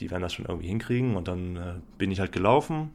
die 0.00 0.10
werden 0.10 0.22
das 0.22 0.32
schon 0.32 0.46
irgendwie 0.46 0.66
hinkriegen. 0.66 1.14
Und 1.14 1.28
dann 1.28 1.56
äh, 1.56 1.74
bin 1.98 2.10
ich 2.10 2.18
halt 2.18 2.32
gelaufen, 2.32 2.90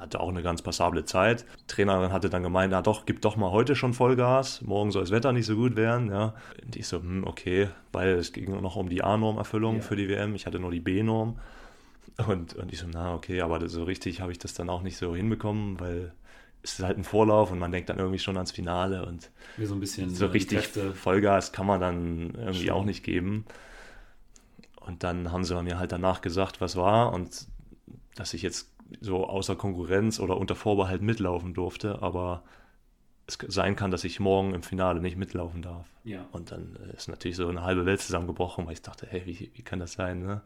hatte 0.00 0.20
auch 0.20 0.30
eine 0.30 0.42
ganz 0.42 0.62
passable 0.62 1.04
Zeit. 1.04 1.44
Die 1.60 1.66
Trainerin 1.66 2.12
hatte 2.12 2.30
dann 2.30 2.42
gemeint, 2.42 2.72
na 2.72 2.80
doch, 2.80 3.04
gib 3.04 3.20
doch 3.20 3.36
mal 3.36 3.50
heute 3.50 3.76
schon 3.76 3.92
Vollgas, 3.92 4.62
morgen 4.62 4.90
soll 4.90 5.02
das 5.02 5.10
Wetter 5.10 5.32
nicht 5.32 5.46
so 5.46 5.56
gut 5.56 5.76
werden. 5.76 6.10
Ja. 6.10 6.34
Und 6.64 6.74
ich 6.74 6.88
so, 6.88 6.98
hm, 6.98 7.24
okay, 7.26 7.68
weil 7.92 8.14
es 8.14 8.32
ging 8.32 8.50
noch 8.60 8.76
um 8.76 8.88
die 8.88 9.04
A-Norm-Erfüllung 9.04 9.76
ja. 9.76 9.82
für 9.82 9.96
die 9.96 10.08
WM, 10.08 10.34
ich 10.34 10.46
hatte 10.46 10.58
nur 10.58 10.70
die 10.70 10.80
B-Norm. 10.80 11.38
Und, 12.26 12.54
und 12.54 12.72
ich 12.72 12.78
so, 12.78 12.86
na 12.90 13.14
okay, 13.14 13.42
aber 13.42 13.68
so 13.68 13.84
richtig 13.84 14.20
habe 14.20 14.32
ich 14.32 14.38
das 14.38 14.54
dann 14.54 14.70
auch 14.70 14.82
nicht 14.82 14.96
so 14.96 15.14
hinbekommen, 15.14 15.78
weil 15.78 16.12
es 16.62 16.78
ist 16.78 16.84
halt 16.84 16.98
ein 16.98 17.04
Vorlauf 17.04 17.50
und 17.50 17.58
man 17.58 17.70
denkt 17.70 17.88
dann 17.88 17.98
irgendwie 17.98 18.18
schon 18.18 18.36
ans 18.36 18.52
Finale 18.52 19.06
und 19.06 19.30
Wie 19.56 19.64
so 19.64 19.74
ein 19.74 19.80
bisschen 19.80 20.14
so 20.14 20.26
richtig 20.26 20.68
Vollgas 20.94 21.52
kann 21.52 21.66
man 21.66 21.80
dann 21.80 22.34
irgendwie 22.34 22.64
Schön. 22.64 22.70
auch 22.70 22.84
nicht 22.84 23.02
geben. 23.02 23.44
Und 24.80 25.04
dann 25.04 25.30
haben 25.30 25.44
sie 25.44 25.62
mir 25.62 25.78
halt 25.78 25.92
danach 25.92 26.20
gesagt, 26.20 26.60
was 26.60 26.76
war 26.76 27.12
und 27.12 27.46
dass 28.14 28.34
ich 28.34 28.42
jetzt 28.42 28.70
so 29.00 29.26
außer 29.26 29.56
Konkurrenz 29.56 30.20
oder 30.20 30.36
unter 30.36 30.54
Vorbehalt 30.54 31.02
mitlaufen 31.02 31.54
durfte, 31.54 32.02
aber 32.02 32.42
es 33.26 33.38
sein 33.48 33.76
kann, 33.76 33.90
dass 33.90 34.04
ich 34.04 34.20
morgen 34.20 34.54
im 34.54 34.62
Finale 34.62 35.00
nicht 35.00 35.16
mitlaufen 35.16 35.62
darf. 35.62 35.86
Ja. 36.04 36.26
Und 36.32 36.50
dann 36.50 36.76
ist 36.96 37.08
natürlich 37.08 37.36
so 37.36 37.48
eine 37.48 37.62
halbe 37.62 37.86
Welt 37.86 38.00
zusammengebrochen, 38.00 38.66
weil 38.66 38.72
ich 38.72 38.82
dachte, 38.82 39.06
hey, 39.08 39.22
wie, 39.26 39.50
wie 39.54 39.62
kann 39.62 39.78
das 39.78 39.92
sein? 39.92 40.22
Ne? 40.22 40.40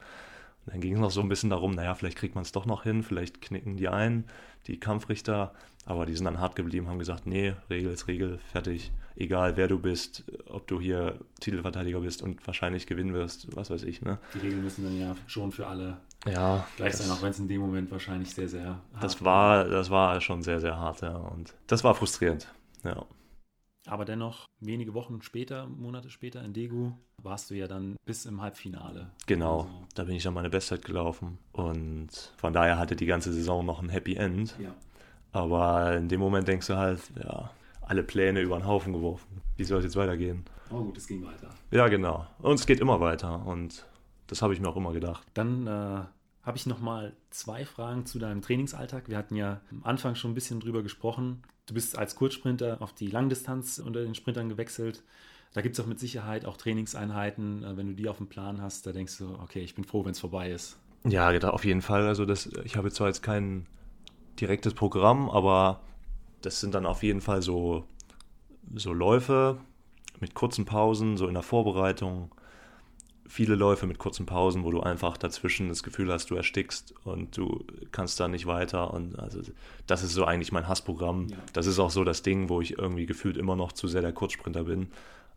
Dann 0.67 0.81
ging 0.81 0.95
es 0.95 1.01
noch 1.01 1.11
so 1.11 1.21
ein 1.21 1.29
bisschen 1.29 1.51
darum, 1.51 1.73
naja, 1.73 1.95
vielleicht 1.95 2.19
kriegt 2.19 2.35
man 2.35 2.43
es 2.43 2.53
doch 2.53 2.67
noch 2.67 2.85
hin, 2.85 3.03
vielleicht 3.03 3.41
knicken 3.41 3.77
die 3.77 3.89
ein, 3.89 4.25
die 4.67 4.81
Kampfrichter, 4.81 5.53
aber 5.85 6.07
die 6.07 6.15
sind 6.15 6.25
dann 6.25 6.41
hart 6.41 6.57
geblieben, 6.57 6.89
haben 6.89 6.99
gesagt, 6.99 7.27
nee, 7.27 7.55
Regel 7.69 7.93
ist 7.93 8.09
Regel, 8.09 8.39
fertig, 8.53 8.91
egal 9.17 9.57
wer 9.57 9.69
du 9.69 9.79
bist, 9.79 10.25
ob 10.49 10.67
du 10.67 10.81
hier 10.81 11.19
Titelverteidiger 11.41 12.01
bist 12.01 12.23
und 12.23 12.47
wahrscheinlich 12.47 12.87
gewinnen 12.87 13.13
wirst, 13.13 13.55
was 13.55 13.71
weiß 13.71 13.83
ich. 13.83 14.01
Ne? 14.01 14.19
Die 14.35 14.39
Regeln 14.39 14.63
müssen 14.63 14.85
dann 14.85 14.99
ja 14.99 15.15
schon 15.27 15.53
für 15.53 15.67
alle 15.67 15.99
ja, 16.27 16.67
gleich 16.77 16.95
sein, 16.95 17.11
auch 17.11 17.21
wenn 17.23 17.31
es 17.31 17.39
in 17.39 17.49
dem 17.49 17.61
Moment 17.61 17.91
wahrscheinlich 17.91 18.35
sehr, 18.35 18.49
sehr 18.49 18.67
hart 18.95 19.03
das 19.03 19.23
war. 19.23 19.67
Das 19.67 19.91
war 19.91 20.21
schon 20.21 20.43
sehr, 20.43 20.61
sehr 20.61 20.79
hart, 20.79 21.03
ja. 21.03 21.15
Und 21.15 21.55
das 21.67 21.85
war 21.85 21.95
frustrierend, 21.95 22.49
ja. 22.83 23.05
Aber 23.87 24.05
dennoch, 24.05 24.47
wenige 24.61 24.95
Wochen 24.95 25.21
später, 25.23 25.67
Monate 25.67 26.11
später 26.11 26.43
in 26.43 26.53
Degu, 26.53 26.93
warst 27.23 27.51
du 27.51 27.55
ja 27.55 27.69
dann 27.69 27.97
bis 28.07 28.25
im 28.25 28.41
Halbfinale. 28.41 29.11
Genau, 29.27 29.63
also. 29.63 29.87
da 29.95 30.05
bin 30.05 30.17
ich 30.17 30.23
dann 30.23 30.35
meine 30.35 30.51
Bestzeit 30.51 30.85
gelaufen. 30.85 31.39
Und 31.53 32.33
von 32.37 32.53
daher 32.53 32.79
hatte 32.79 32.97
die 32.97 33.07
ganze 33.07 33.33
Saison 33.33 33.65
noch 33.65 33.83
ein 33.83 33.91
Happy 33.91 34.17
End. 34.17 34.55
Ja. 34.59 34.75
Aber 35.33 35.97
in 35.97 36.09
dem 36.09 36.21
Moment 36.21 36.49
denkst 36.49 36.69
du 36.69 36.77
halt, 36.77 37.01
ja, 37.23 37.51
alle 37.83 38.03
Pläne 38.03 38.41
über 38.41 38.57
den 38.57 38.67
Haufen 38.67 38.93
geworfen. 38.93 39.43
Wie 39.57 39.65
soll 39.65 39.79
es 39.79 39.85
jetzt 39.85 39.97
weitergehen? 39.97 40.45
Oh 40.71 40.83
gut, 40.83 40.97
es 40.97 41.07
ging 41.07 41.25
weiter. 41.25 41.51
Ja, 41.71 41.89
genau. 41.89 42.27
Und 42.39 42.55
es 42.55 42.67
geht 42.67 42.81
immer 42.81 43.01
weiter. 43.01 43.45
Und 43.45 43.85
das 44.27 44.43
habe 44.43 44.55
ich 44.55 44.61
mir 44.61 44.69
auch 44.69 44.77
immer 44.77 44.93
gedacht. 44.93 45.27
Dann 45.35 45.67
äh, 45.67 46.01
habe 46.43 46.57
ich 46.57 46.67
noch 46.67 46.81
mal 46.81 47.15
zwei 47.31 47.65
Fragen 47.65 48.07
zu 48.07 48.19
deinem 48.19 48.43
Trainingsalltag. 48.43 49.09
Wir 49.09 49.19
hatten 49.19 49.37
ja 49.37 49.61
am 49.71 49.85
Anfang 49.85 50.15
schon 50.15 50.31
ein 50.31 50.35
bisschen 50.35 50.61
drüber 50.61 50.83
gesprochen. 50.83 51.43
Du 51.67 51.75
bist 51.75 51.97
als 51.97 52.15
Kurzsprinter 52.15 52.79
auf 52.81 52.93
die 52.93 53.07
Langdistanz 53.07 53.79
unter 53.79 54.03
den 54.03 54.15
Sprintern 54.15 54.49
gewechselt. 54.49 55.03
Da 55.55 55.63
gibt 55.63 55.79
es 55.79 55.85
auch 55.85 55.87
mit 55.87 55.99
Sicherheit 55.99 56.45
auch 56.45 56.57
Trainingseinheiten. 56.57 57.65
Äh, 57.65 57.77
wenn 57.77 57.87
du 57.89 57.95
die 57.95 58.09
auf 58.09 58.19
dem 58.19 58.29
Plan 58.29 58.61
hast, 58.61 58.87
da 58.87 58.93
denkst 58.93 59.19
du, 59.19 59.35
okay, 59.43 59.61
ich 59.61 59.75
bin 59.75 59.85
froh, 59.85 60.05
wenn 60.05 60.13
es 60.13 60.21
vorbei 60.21 60.51
ist. 60.51 60.77
Ja, 61.05 61.31
auf 61.51 61.65
jeden 61.65 61.83
Fall. 61.83 62.07
Also 62.07 62.25
das, 62.25 62.47
ich 62.65 62.77
habe 62.77 62.91
zwar 62.91 63.09
jetzt 63.09 63.23
kein 63.23 63.67
direktes 64.41 64.75
Programm, 64.75 65.31
aber 65.31 65.81
das 66.41 66.61
sind 66.61 66.75
dann 66.75 66.87
auf 66.87 67.03
jeden 67.03 67.21
Fall 67.21 67.41
so, 67.41 67.85
so 68.75 68.93
Läufe 68.93 69.59
mit 70.21 70.35
kurzen 70.35 70.65
Pausen, 70.65 71.17
so 71.17 71.29
in 71.29 71.35
der 71.35 71.43
Vorbereitung 71.43 72.31
viele 73.27 73.55
Läufe 73.55 73.87
mit 73.87 73.99
kurzen 73.99 74.27
Pausen, 74.27 74.65
wo 74.65 74.71
du 74.71 74.81
einfach 74.81 75.17
dazwischen 75.17 75.69
das 75.69 75.83
Gefühl 75.83 76.13
hast, 76.13 76.31
du 76.31 76.37
erstickst 76.37 76.95
und 77.05 77.37
du 77.37 77.65
kannst 77.91 78.21
da 78.21 78.29
nicht 78.29 78.47
weiter. 78.47 78.93
Und 78.93 79.19
also 79.19 79.41
das 79.87 80.03
ist 80.03 80.13
so 80.13 80.25
eigentlich 80.25 80.53
mein 80.53 80.69
Hassprogramm. 80.69 81.29
Ja. 81.29 81.37
Das 81.53 81.67
ist 81.67 81.79
auch 81.79 81.91
so 81.91 82.05
das 82.05 82.23
Ding, 82.23 82.49
wo 82.49 82.61
ich 82.61 82.79
irgendwie 82.79 83.07
gefühlt 83.07 83.37
immer 83.37 83.57
noch 83.57 83.73
zu 83.73 83.89
sehr 83.89 84.03
der 84.03 84.13
Kurzsprinter 84.13 84.65
bin, 84.65 84.89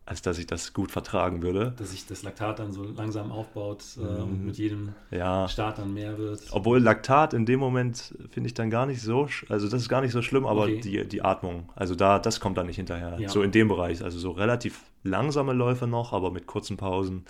als 0.06 0.22
dass 0.22 0.38
ich 0.38 0.48
das 0.48 0.74
gut 0.74 0.92
vertragen 0.92 1.42
würde. 1.42 1.74
Dass 1.78 1.92
sich 1.92 2.06
das 2.08 2.24
Laktat 2.24 2.60
dann 2.60 2.72
so 2.72 2.84
langsam 2.84 3.32
aufbaut 3.32 3.84
äh, 3.98 4.02
und 4.02 4.40
mhm. 4.40 4.46
mit 4.46 4.58
jedem 4.58 4.94
ja. 5.12 5.48
Start 5.48 5.80
dann 5.80 5.94
mehr 5.94 6.18
wird. 6.18 6.42
Obwohl 6.52 6.80
Laktat 6.80 7.34
in 7.34 7.46
dem 7.46 7.60
Moment 7.60 8.14
finde 8.30 8.48
ich 8.48 8.54
dann 8.54 8.70
gar 8.70 8.86
nicht 8.86 9.02
so, 9.02 9.28
also 9.50 9.70
das 9.70 9.82
ist 9.82 9.90
gar 9.90 10.02
nicht 10.02 10.12
so 10.12 10.22
schlimm, 10.22 10.46
aber 10.46 10.64
okay. 10.64 10.82
die, 10.82 11.08
die 11.08 11.22
Atmung, 11.22 11.70
also 11.76 11.96
da, 11.96 12.20
das 12.20 12.40
kommt 12.40 12.58
dann 12.58 12.68
nicht 12.68 12.78
hinterher. 12.78 13.18
Ja. 13.20 13.30
So 13.30 13.42
in 13.42 13.52
dem 13.52 13.70
Bereich, 13.70 14.04
also 14.04 14.20
so 14.20 14.32
relativ 14.32 14.82
langsame 15.04 15.54
Läufe 15.54 15.88
noch, 15.88 16.14
aber 16.14 16.32
mit 16.32 16.48
kurzen 16.48 16.78
Pausen 16.78 17.26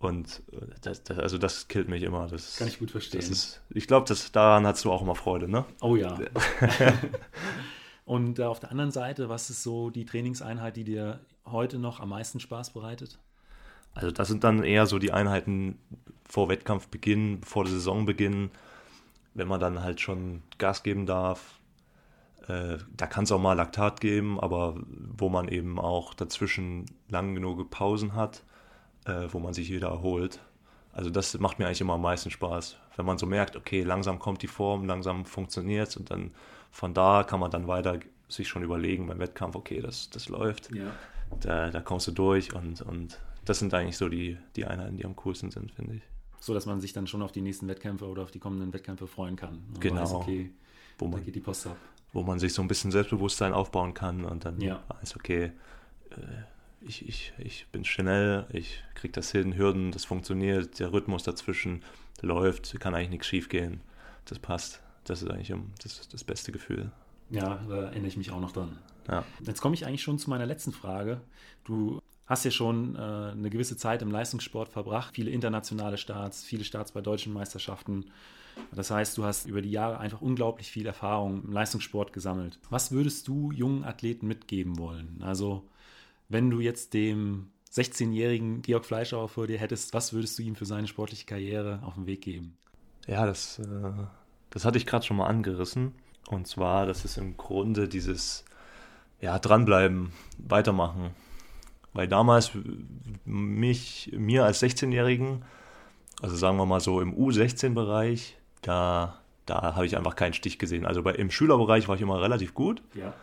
und 0.00 0.42
äh, 0.52 0.66
das, 0.80 1.04
das, 1.04 1.18
also 1.18 1.36
das 1.36 1.68
killt 1.68 1.88
mich 1.88 2.02
immer. 2.02 2.26
Das, 2.26 2.56
Kann 2.56 2.68
ich 2.68 2.78
gut 2.78 2.90
verstehen. 2.90 3.20
Ist, 3.20 3.60
ich 3.68 3.86
glaube, 3.86 4.12
daran 4.32 4.66
hast 4.66 4.84
du 4.84 4.90
auch 4.90 5.02
immer 5.02 5.14
Freude, 5.14 5.46
ne? 5.46 5.66
Oh 5.82 5.94
ja. 5.94 6.18
Und 8.06 8.38
äh, 8.38 8.44
auf 8.44 8.58
der 8.60 8.70
anderen 8.70 8.90
Seite, 8.90 9.28
was 9.28 9.50
ist 9.50 9.62
so 9.62 9.90
die 9.90 10.06
Trainingseinheit, 10.06 10.76
die 10.76 10.84
dir 10.84 11.20
heute 11.44 11.78
noch 11.78 12.00
am 12.00 12.08
meisten 12.08 12.40
Spaß 12.40 12.70
bereitet? 12.70 13.18
Also 13.92 14.10
das 14.10 14.26
sind 14.28 14.42
dann 14.42 14.64
eher 14.64 14.86
so 14.86 14.98
die 14.98 15.12
Einheiten 15.12 15.78
vor 16.26 16.48
Wettkampfbeginn, 16.48 17.42
vor 17.42 17.64
der 17.64 17.74
Saisonbeginn, 17.74 18.50
wenn 19.34 19.48
man 19.48 19.60
dann 19.60 19.82
halt 19.82 20.00
schon 20.00 20.42
Gas 20.56 20.82
geben 20.82 21.04
darf. 21.04 21.60
Äh, 22.48 22.78
da 22.96 23.06
kann 23.06 23.24
es 23.24 23.32
auch 23.32 23.40
mal 23.40 23.52
Laktat 23.52 24.00
geben, 24.00 24.40
aber 24.40 24.76
wo 24.86 25.28
man 25.28 25.48
eben 25.48 25.78
auch 25.78 26.14
dazwischen 26.14 26.86
lang 27.08 27.34
genug 27.34 27.68
Pausen 27.68 28.14
hat 28.14 28.42
äh, 29.06 29.26
wo 29.30 29.38
man 29.38 29.54
sich 29.54 29.70
wieder 29.70 29.88
erholt. 29.88 30.40
Also 30.92 31.10
das 31.10 31.38
macht 31.38 31.58
mir 31.58 31.66
eigentlich 31.66 31.80
immer 31.80 31.94
am 31.94 32.02
meisten 32.02 32.30
Spaß, 32.30 32.76
wenn 32.96 33.06
man 33.06 33.16
so 33.16 33.26
merkt, 33.26 33.56
okay, 33.56 33.82
langsam 33.82 34.18
kommt 34.18 34.42
die 34.42 34.48
Form, 34.48 34.86
langsam 34.86 35.24
funktioniert 35.24 35.88
es 35.88 35.96
und 35.96 36.10
dann 36.10 36.32
von 36.70 36.94
da 36.94 37.22
kann 37.22 37.40
man 37.40 37.50
dann 37.50 37.68
weiter 37.68 38.00
sich 38.28 38.48
schon 38.48 38.62
überlegen 38.62 39.06
beim 39.06 39.18
Wettkampf, 39.18 39.56
okay, 39.56 39.80
das, 39.80 40.10
das 40.10 40.28
läuft, 40.28 40.74
ja. 40.74 40.92
da, 41.40 41.70
da 41.70 41.80
kommst 41.80 42.06
du 42.08 42.12
durch 42.12 42.54
und, 42.54 42.82
und 42.82 43.20
das 43.44 43.58
sind 43.58 43.72
eigentlich 43.74 43.96
so 43.96 44.08
die, 44.08 44.36
die 44.56 44.64
Einheiten, 44.64 44.96
die 44.96 45.04
am 45.04 45.16
coolsten 45.16 45.50
sind, 45.50 45.72
finde 45.72 45.96
ich. 45.96 46.02
So, 46.40 46.54
dass 46.54 46.66
man 46.66 46.80
sich 46.80 46.92
dann 46.92 47.06
schon 47.06 47.22
auf 47.22 47.32
die 47.32 47.42
nächsten 47.42 47.68
Wettkämpfe 47.68 48.06
oder 48.06 48.22
auf 48.22 48.30
die 48.30 48.38
kommenden 48.38 48.72
Wettkämpfe 48.72 49.06
freuen 49.06 49.36
kann. 49.36 49.62
Man 49.72 49.80
genau. 49.80 50.02
Weiß, 50.02 50.12
okay, 50.12 50.50
wo 50.98 51.06
man, 51.06 51.24
geht 51.24 51.34
die 51.34 51.40
Post 51.40 51.66
ab. 51.66 51.76
Wo 52.12 52.22
man 52.22 52.38
sich 52.38 52.54
so 52.54 52.62
ein 52.62 52.68
bisschen 52.68 52.90
Selbstbewusstsein 52.90 53.52
aufbauen 53.52 53.94
kann 53.94 54.24
und 54.24 54.44
dann 54.44 54.60
ja. 54.60 54.82
weiß, 54.88 55.16
okay, 55.16 55.52
äh, 56.10 56.16
ich, 56.80 57.06
ich, 57.08 57.32
ich 57.38 57.66
bin 57.68 57.84
schnell, 57.84 58.46
ich 58.52 58.82
kriege 58.94 59.12
das 59.12 59.30
hin, 59.32 59.56
Hürden, 59.56 59.92
das 59.92 60.04
funktioniert, 60.04 60.78
der 60.78 60.92
Rhythmus 60.92 61.22
dazwischen 61.22 61.82
läuft, 62.20 62.78
kann 62.80 62.94
eigentlich 62.94 63.10
nichts 63.10 63.26
schief 63.26 63.48
gehen. 63.48 63.80
Das 64.24 64.38
passt. 64.38 64.82
Das 65.04 65.22
ist 65.22 65.30
eigentlich 65.30 65.52
das, 65.82 66.08
das 66.08 66.24
beste 66.24 66.52
Gefühl. 66.52 66.90
Ja, 67.30 67.62
da 67.68 67.84
erinnere 67.84 68.08
ich 68.08 68.16
mich 68.16 68.30
auch 68.30 68.40
noch 68.40 68.52
dran. 68.52 68.78
Ja. 69.08 69.24
Jetzt 69.40 69.60
komme 69.60 69.74
ich 69.74 69.86
eigentlich 69.86 70.02
schon 70.02 70.18
zu 70.18 70.30
meiner 70.30 70.46
letzten 70.46 70.72
Frage. 70.72 71.20
Du 71.64 72.00
hast 72.26 72.44
ja 72.44 72.50
schon 72.50 72.96
äh, 72.96 72.98
eine 72.98 73.50
gewisse 73.50 73.76
Zeit 73.76 74.02
im 74.02 74.10
Leistungssport 74.10 74.68
verbracht, 74.68 75.14
viele 75.14 75.30
internationale 75.30 75.96
Starts, 75.96 76.44
viele 76.44 76.64
Starts 76.64 76.92
bei 76.92 77.00
deutschen 77.00 77.32
Meisterschaften. 77.32 78.06
Das 78.72 78.90
heißt, 78.90 79.16
du 79.16 79.24
hast 79.24 79.46
über 79.46 79.62
die 79.62 79.70
Jahre 79.70 79.98
einfach 79.98 80.20
unglaublich 80.20 80.70
viel 80.70 80.86
Erfahrung 80.86 81.44
im 81.44 81.52
Leistungssport 81.52 82.12
gesammelt. 82.12 82.58
Was 82.68 82.92
würdest 82.92 83.26
du 83.26 83.52
jungen 83.52 83.84
Athleten 83.84 84.28
mitgeben 84.28 84.78
wollen? 84.78 85.22
Also 85.22 85.64
wenn 86.30 86.48
du 86.48 86.60
jetzt 86.60 86.94
dem 86.94 87.50
16-jährigen 87.72 88.62
Georg 88.62 88.86
Fleischauer 88.86 89.28
vor 89.28 89.46
dir 89.46 89.58
hättest, 89.58 89.92
was 89.92 90.12
würdest 90.12 90.38
du 90.38 90.42
ihm 90.42 90.56
für 90.56 90.64
seine 90.64 90.86
sportliche 90.86 91.26
Karriere 91.26 91.80
auf 91.84 91.94
den 91.94 92.06
Weg 92.06 92.22
geben? 92.22 92.56
Ja, 93.06 93.26
das, 93.26 93.58
äh, 93.58 93.92
das 94.50 94.64
hatte 94.64 94.78
ich 94.78 94.86
gerade 94.86 95.04
schon 95.04 95.16
mal 95.16 95.26
angerissen. 95.26 95.92
Und 96.28 96.46
zwar, 96.46 96.86
das 96.86 97.04
ist 97.04 97.18
im 97.18 97.36
Grunde 97.36 97.88
dieses 97.88 98.44
ja, 99.20 99.38
dranbleiben, 99.38 100.12
weitermachen. 100.38 101.10
Weil 101.92 102.08
damals 102.08 102.52
mich, 103.24 104.10
mir 104.16 104.44
als 104.44 104.62
16-Jährigen, 104.62 105.44
also 106.22 106.36
sagen 106.36 106.56
wir 106.56 106.66
mal 106.66 106.80
so 106.80 107.00
im 107.00 107.14
U16-Bereich, 107.14 108.36
da, 108.62 109.20
da 109.46 109.74
habe 109.74 109.86
ich 109.86 109.96
einfach 109.96 110.14
keinen 110.14 110.34
Stich 110.34 110.58
gesehen. 110.58 110.86
Also 110.86 111.02
bei, 111.02 111.12
im 111.14 111.30
Schülerbereich 111.30 111.88
war 111.88 111.96
ich 111.96 112.02
immer 112.02 112.22
relativ 112.22 112.54
gut. 112.54 112.82
Ja. 112.94 113.14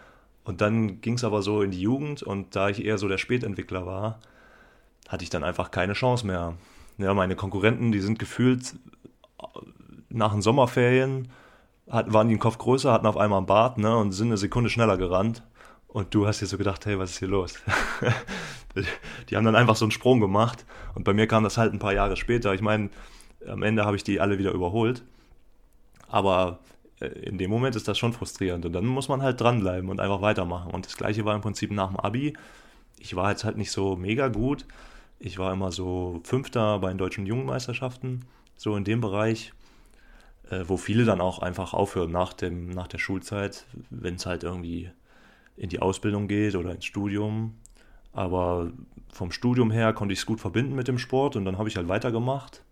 Und 0.47 0.62
dann 0.62 1.01
ging 1.01 1.15
es 1.15 1.25
aber 1.25 1.41
so 1.41 1.62
in 1.62 1.71
die 1.71 1.81
Jugend 1.81 2.23
und 2.23 2.55
da 2.55 2.69
ich 2.69 2.86
eher 2.86 2.97
so 2.97 3.10
der 3.10 3.17
Spätentwickler 3.17 3.86
war, 3.86 4.21
hatte 5.10 5.25
ich 5.25 5.29
dann 5.29 5.43
einfach 5.43 5.71
keine 5.71 5.91
Chance 5.91 6.25
mehr. 6.25 6.53
Ja, 6.97 7.13
meine 7.13 7.36
Konkurrenten, 7.36 7.91
die 7.91 7.99
sind 7.99 8.17
gefühlt 8.17 8.75
nach 10.07 10.31
den 10.31 10.41
Sommerferien, 10.41 11.27
hatten, 11.89 12.13
waren 12.13 12.29
die 12.29 12.36
einen 12.36 12.39
Kopf 12.39 12.60
größer, 12.60 12.93
hatten 12.93 13.07
auf 13.07 13.17
einmal 13.17 13.39
einen 13.39 13.45
Bart 13.45 13.77
ne, 13.77 13.97
und 13.97 14.13
sind 14.13 14.27
eine 14.27 14.38
Sekunde 14.38 14.69
schneller 14.69 14.97
gerannt. 14.97 15.43
Und 15.89 16.15
du 16.15 16.25
hast 16.25 16.39
dir 16.39 16.45
so 16.45 16.57
gedacht, 16.57 16.86
hey, 16.86 16.97
was 16.97 17.12
ist 17.12 17.19
hier 17.19 17.27
los? 17.27 17.55
die 19.29 19.36
haben 19.36 19.43
dann 19.43 19.55
einfach 19.57 19.75
so 19.75 19.83
einen 19.83 19.91
Sprung 19.91 20.21
gemacht. 20.21 20.65
Und 20.95 21.03
bei 21.03 21.13
mir 21.13 21.27
kam 21.27 21.43
das 21.43 21.57
halt 21.57 21.73
ein 21.73 21.79
paar 21.79 21.93
Jahre 21.93 22.15
später. 22.15 22.53
Ich 22.53 22.62
meine, 22.62 22.89
am 23.45 23.63
Ende 23.63 23.83
habe 23.83 23.97
ich 23.97 24.05
die 24.05 24.21
alle 24.21 24.38
wieder 24.38 24.51
überholt. 24.53 25.03
Aber 26.07 26.60
äh, 26.63 26.76
in 26.99 27.38
dem 27.38 27.51
Moment 27.51 27.75
ist 27.75 27.88
das 27.88 27.97
schon 27.97 28.13
frustrierend 28.13 28.65
und 28.65 28.73
dann 28.73 28.86
muss 28.86 29.07
man 29.07 29.21
halt 29.21 29.39
dranbleiben 29.39 29.89
und 29.89 29.99
einfach 29.99 30.21
weitermachen. 30.21 30.71
Und 30.71 30.86
das 30.86 30.97
gleiche 30.97 31.25
war 31.25 31.36
im 31.36 31.41
Prinzip 31.41 31.71
nach 31.71 31.89
dem 31.89 31.99
Abi. 31.99 32.33
ich 32.99 33.15
war 33.15 33.29
jetzt 33.29 33.43
halt 33.43 33.57
nicht 33.57 33.71
so 33.71 33.95
mega 33.95 34.27
gut. 34.29 34.65
Ich 35.19 35.38
war 35.38 35.53
immer 35.53 35.71
so 35.71 36.21
Fünfter 36.23 36.79
bei 36.79 36.89
den 36.89 36.97
deutschen 36.97 37.25
Jugendmeisterschaften, 37.25 38.25
so 38.55 38.75
in 38.75 38.83
dem 38.83 39.01
Bereich, 39.01 39.53
äh, 40.49 40.63
wo 40.67 40.77
viele 40.77 41.05
dann 41.05 41.21
auch 41.21 41.39
einfach 41.39 41.73
aufhören 41.73 42.12
nach, 42.12 42.33
dem, 42.33 42.69
nach 42.69 42.88
der 42.88 42.99
Schulzeit, 42.99 43.65
wenn 43.89 44.15
es 44.15 44.25
halt 44.25 44.43
irgendwie 44.43 44.89
in 45.55 45.69
die 45.69 45.79
Ausbildung 45.79 46.27
geht 46.27 46.55
oder 46.55 46.71
ins 46.71 46.86
Studium. 46.86 47.55
Aber 48.13 48.71
vom 49.12 49.31
Studium 49.31 49.69
her 49.71 49.93
konnte 49.93 50.13
ich 50.13 50.19
es 50.19 50.25
gut 50.25 50.39
verbinden 50.39 50.75
mit 50.75 50.88
dem 50.88 50.97
Sport 50.97 51.36
und 51.36 51.45
dann 51.45 51.60
habe 51.60 51.69
ich 51.69 51.77
halt 51.77 51.88
weitergemacht. 51.88 52.63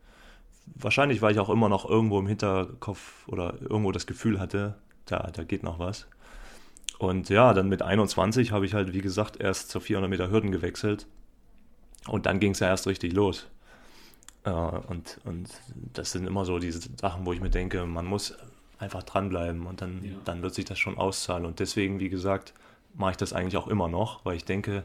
Wahrscheinlich, 0.65 1.21
weil 1.21 1.31
ich 1.31 1.39
auch 1.39 1.49
immer 1.49 1.69
noch 1.69 1.87
irgendwo 1.87 2.19
im 2.19 2.27
Hinterkopf 2.27 3.27
oder 3.27 3.55
irgendwo 3.61 3.91
das 3.91 4.07
Gefühl 4.07 4.39
hatte, 4.39 4.75
da, 5.05 5.29
da 5.31 5.43
geht 5.43 5.63
noch 5.63 5.79
was. 5.79 6.07
Und 6.97 7.29
ja, 7.29 7.53
dann 7.53 7.69
mit 7.69 7.81
21 7.81 8.51
habe 8.51 8.65
ich 8.65 8.73
halt, 8.73 8.93
wie 8.93 9.01
gesagt, 9.01 9.39
erst 9.39 9.69
zur 9.69 9.81
400 9.81 10.09
Meter 10.09 10.31
Hürden 10.31 10.51
gewechselt. 10.51 11.07
Und 12.07 12.25
dann 12.25 12.39
ging 12.39 12.51
es 12.51 12.59
ja 12.59 12.67
erst 12.67 12.87
richtig 12.87 13.13
los. 13.13 13.47
Äh, 14.43 14.51
und, 14.51 15.19
und 15.25 15.49
das 15.93 16.11
sind 16.11 16.25
immer 16.25 16.45
so 16.45 16.59
diese 16.59 16.87
Sachen, 16.99 17.25
wo 17.25 17.33
ich 17.33 17.41
mir 17.41 17.49
denke, 17.49 17.85
man 17.85 18.05
muss 18.05 18.37
einfach 18.77 19.03
dranbleiben 19.03 19.65
und 19.65 19.81
dann, 19.81 20.03
ja. 20.03 20.11
dann 20.25 20.41
wird 20.41 20.53
sich 20.53 20.65
das 20.65 20.79
schon 20.79 20.97
auszahlen. 20.97 21.45
Und 21.45 21.59
deswegen, 21.59 21.99
wie 21.99 22.09
gesagt, 22.09 22.53
mache 22.93 23.11
ich 23.11 23.17
das 23.17 23.33
eigentlich 23.33 23.57
auch 23.57 23.67
immer 23.67 23.87
noch, 23.87 24.23
weil 24.25 24.35
ich 24.35 24.45
denke, 24.45 24.83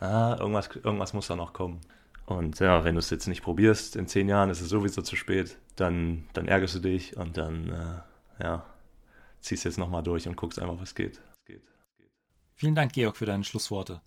ah, 0.00 0.36
irgendwas, 0.38 0.70
irgendwas 0.82 1.12
muss 1.12 1.26
da 1.26 1.36
noch 1.36 1.52
kommen. 1.52 1.80
Und 2.26 2.58
ja, 2.60 2.84
wenn 2.84 2.94
du 2.94 3.00
es 3.00 3.10
jetzt 3.10 3.26
nicht 3.26 3.42
probierst, 3.42 3.96
in 3.96 4.06
zehn 4.06 4.28
Jahren 4.28 4.50
ist 4.50 4.60
es 4.60 4.68
sowieso 4.68 5.02
zu 5.02 5.16
spät, 5.16 5.58
dann, 5.76 6.24
dann 6.32 6.48
ärgerst 6.48 6.76
du 6.76 6.78
dich 6.78 7.16
und 7.16 7.36
dann, 7.36 7.68
äh, 7.68 8.42
ja, 8.42 8.64
ziehst 9.40 9.64
jetzt 9.64 9.78
nochmal 9.78 10.02
durch 10.02 10.26
und 10.26 10.36
guckst 10.36 10.58
einfach, 10.58 10.80
was 10.80 10.94
geht. 10.94 11.20
geht. 11.44 11.62
Vielen 12.54 12.74
Dank, 12.74 12.92
Georg, 12.92 13.16
für 13.16 13.26
deine 13.26 13.44
Schlussworte. 13.44 14.00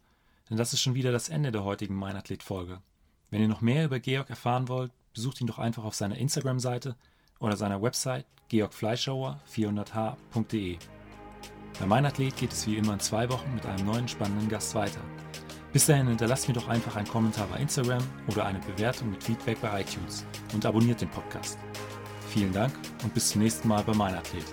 Denn 0.49 0.58
das 0.58 0.73
ist 0.73 0.82
schon 0.82 0.95
wieder 0.95 1.12
das 1.12 1.30
Ende 1.30 1.51
der 1.51 1.63
heutigen 1.63 1.95
Meinathlet-Folge. 1.95 2.82
Wenn 3.30 3.41
ihr 3.41 3.47
noch 3.47 3.62
mehr 3.62 3.86
über 3.86 3.99
Georg 3.99 4.30
erfahren 4.30 4.67
wollt, 4.67 4.91
besucht 5.13 5.41
ihn 5.41 5.47
doch 5.47 5.60
einfach 5.60 5.84
auf 5.84 5.93
seiner 5.93 6.17
Instagram-Seite 6.17 6.95
oder 7.39 7.58
seiner 7.58 7.82
Website 7.82 8.25
georgfleischhauer400h.de. 8.49 10.77
Bei 11.80 11.86
Meinathlet 11.86 12.36
geht 12.38 12.53
es 12.53 12.65
wie 12.65 12.77
immer 12.77 12.93
in 12.93 12.99
zwei 12.99 13.30
Wochen 13.30 13.53
mit 13.53 13.65
einem 13.65 13.86
neuen 13.86 14.08
spannenden 14.08 14.49
Gast 14.49 14.73
weiter. 14.73 15.01
Bis 15.77 15.85
dahin 15.85 16.07
hinterlasst 16.07 16.47
mir 16.47 16.55
doch 16.55 16.67
einfach 16.69 16.95
einen 16.95 17.07
Kommentar 17.07 17.45
bei 17.45 17.59
Instagram 17.59 18.01
oder 18.31 18.47
eine 18.47 18.57
Bewertung 18.57 19.11
mit 19.11 19.23
Feedback 19.23 19.61
bei 19.61 19.81
iTunes 19.81 20.25
und 20.55 20.65
abonniert 20.65 21.01
den 21.01 21.09
Podcast. 21.09 21.59
Vielen 22.31 22.51
Dank 22.51 22.73
und 23.03 23.13
bis 23.13 23.29
zum 23.29 23.43
nächsten 23.43 23.67
Mal 23.67 23.83
bei 23.83 23.93
Meinathlet. 23.93 24.43